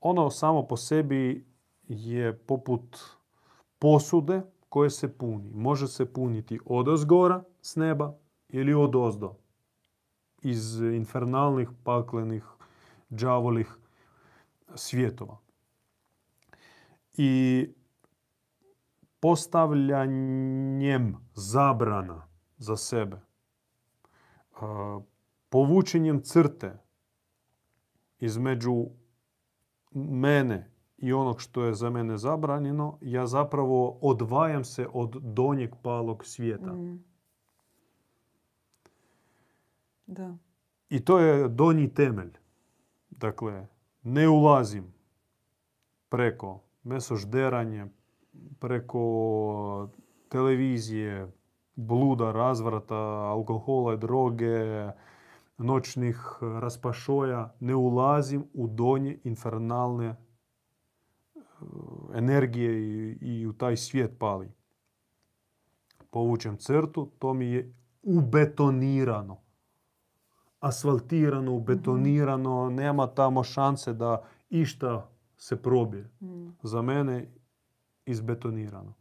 [0.00, 1.46] ono samo po sebi
[1.88, 2.96] je poput
[3.78, 5.50] posude koje se puni.
[5.54, 8.14] Može se puniti od ozgora, s neba,
[8.48, 9.36] ili od ozdo.
[10.42, 12.44] Iz infernalnih, paklenih,
[13.10, 13.76] đavolih
[14.74, 15.38] svjetova.
[17.16, 17.66] I
[19.20, 23.20] postavljanjem zabrana za sebe,
[25.48, 26.78] povučenjem crte
[28.18, 28.86] između
[29.94, 36.24] mene i onog što je za mene zabranjeno, ja zapravo odvajam se od donjeg palog
[36.24, 36.72] svijeta.
[36.72, 37.09] Mm.
[40.10, 40.36] Da.
[40.88, 42.30] I to je donji temelj.
[43.10, 43.66] Dakle,
[44.02, 44.92] ne ulazim
[46.08, 47.86] preko mesožderanje,
[48.58, 49.88] preko
[50.28, 51.32] televizije,
[51.76, 52.96] bluda, razvrata,
[53.34, 54.90] alkohola, droge,
[55.58, 57.54] noćnih raspašoja.
[57.60, 60.16] Ne ulazim u donje infernalne e,
[62.14, 64.50] energije i, i u taj svijet pali.
[66.10, 69.49] Povučem crtu, to mi je ubetonirano
[70.60, 76.10] asfaltirano, ubetonirano, nema tamo šanse da išta se probije.
[76.20, 76.48] Mm.
[76.62, 77.26] Za mene
[78.06, 78.94] izbetonirano.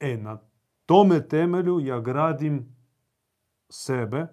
[0.00, 0.38] E, na
[0.86, 2.76] tome temelju ja gradim
[3.68, 4.26] sebe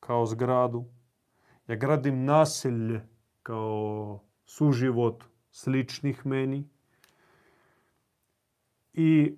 [0.00, 0.84] kao zgradu,
[1.68, 3.08] ja gradim naselje
[3.42, 6.68] kao suživot sličnih meni
[8.92, 9.36] i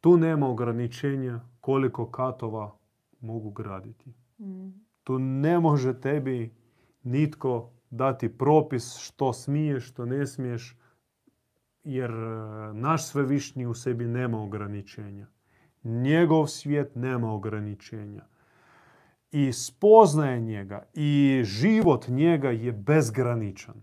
[0.00, 2.76] tu nema ograničenja koliko katova
[3.20, 4.14] mogu graditi.
[4.38, 4.85] Mm.
[5.06, 6.54] Tu ne može tebi
[7.02, 10.76] nitko dati propis što smiješ, što ne smiješ,
[11.84, 12.14] jer e,
[12.74, 15.26] naš svevišnji u sebi nema ograničenja.
[15.84, 18.26] Njegov svijet nema ograničenja.
[19.32, 23.82] I spoznaje njega i život njega je bezgraničan.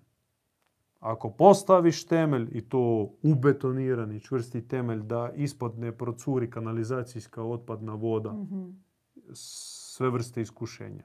[0.99, 8.33] Ako postaviš temelj i to ubetonirani čvrsti temelj da ispod ne procuri kanalizacijska otpadna voda,
[8.33, 8.69] Mhm.
[9.33, 11.03] sve vrste iskušenja,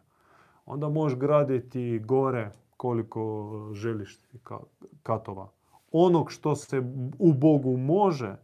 [0.69, 4.65] onda možeš graditi gore koliko želiš ka-
[5.03, 5.49] katova.
[5.93, 6.83] Onog što se
[7.19, 8.37] u Bogu može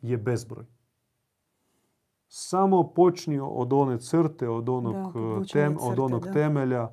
[0.00, 0.64] je bezbroj.
[2.28, 6.32] Samo počni od one crte, od onog, Da, eh, tem, od onog da.
[6.32, 6.90] temelja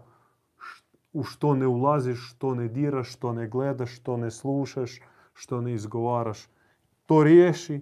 [1.14, 4.99] u što ne ulaziš, što ne diraš, što ne gledaš, što ne slušaš,
[5.34, 6.48] što ne izgovaraš.
[7.06, 7.82] To riješi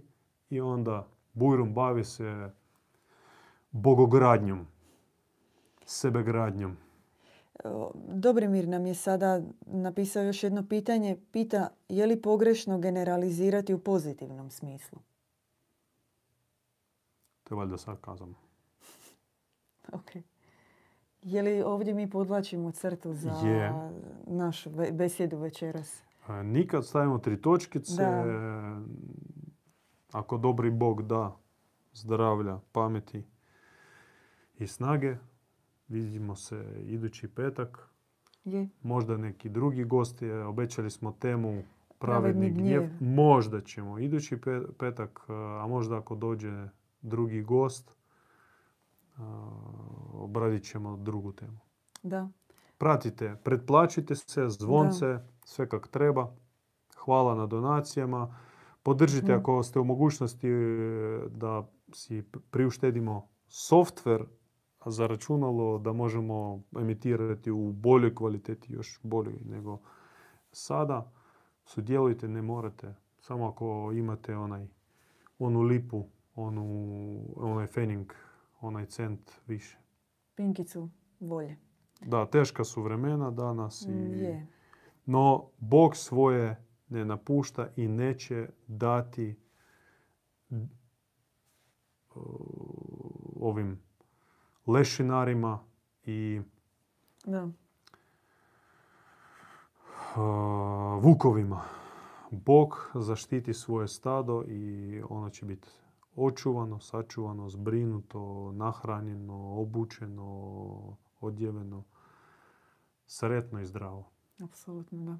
[0.49, 2.51] i onda Bujrum bavi se
[3.71, 4.67] bogogradnjom,
[5.85, 6.77] sebegradnjom.
[8.07, 11.17] Dobrimir nam je sada napisao još jedno pitanje.
[11.31, 14.99] Pita je li pogrešno generalizirati u pozitivnom smislu?
[17.43, 18.35] To je valjda sarkazam.
[19.93, 20.11] Ok.
[21.21, 23.73] Je li ovdje mi podlačimo crtu za Je.
[24.27, 26.01] našu besjedu večeras?
[26.29, 27.95] E, Nikad stavimo tri točkice.
[27.95, 28.81] Da.
[30.11, 31.37] Ako dobri Bog da
[31.93, 33.23] zdravlja, pameti
[34.55, 35.15] i snage,
[35.93, 37.89] vidimo se idući petak.
[38.45, 38.69] Je.
[38.83, 40.25] Možda neki drugi gosti.
[40.27, 41.63] e, Obećali smo temu
[41.99, 42.81] Pravedni gnjev.
[42.81, 42.89] gnjev.
[43.01, 46.67] Možda ćemo idući pe- petak, e, a možda ako dođe
[47.01, 47.95] drugi gost, e,
[50.13, 51.57] obradit ćemo drugu temu.
[52.03, 52.29] Da.
[52.77, 56.35] Pratite, pretplaćite se, zvonce, sve kak treba.
[56.95, 58.35] Hvala na donacijama.
[58.83, 59.39] Podržite Mhm.
[59.39, 60.49] ako ste u mogućnosti
[61.29, 64.25] da si priuštedimo softver
[64.85, 69.79] za računalo da možemo emitirati u boljoj kvaliteti, još boljoj nego
[70.51, 71.11] sada.
[71.65, 72.95] Sudjelujte, ne morate.
[73.19, 74.67] Samo ako imate onaj,
[75.39, 76.05] onu lipu,
[76.35, 78.13] onu, onaj fening,
[78.61, 79.77] onaj cent više.
[80.35, 80.89] Pinkicu
[81.19, 81.57] volje.
[82.01, 83.85] Da, teška su vremena danas.
[83.87, 84.47] Mm, I, Je.
[85.05, 89.35] no, Bog svoje ne napušta i neće dati
[90.49, 90.57] uh,
[93.35, 93.79] ovim
[94.67, 95.59] lešinarima
[96.05, 96.41] i
[97.25, 97.43] Da.
[97.43, 97.51] uh,
[101.03, 101.61] vukovima.
[102.31, 105.67] Bog zaštiti svoje stado i ono će biti
[106.15, 111.83] očuvano, sačuvano, zbrinuto, nahranjeno, obučeno, odjeveno,
[113.05, 114.09] sretno i zdravo.
[114.43, 115.17] Apsolutno da.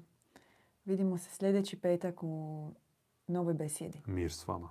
[0.84, 2.72] Vidimo se sljedeći petak u
[3.26, 4.00] novoj besjedi.
[4.06, 4.70] Mir s vama.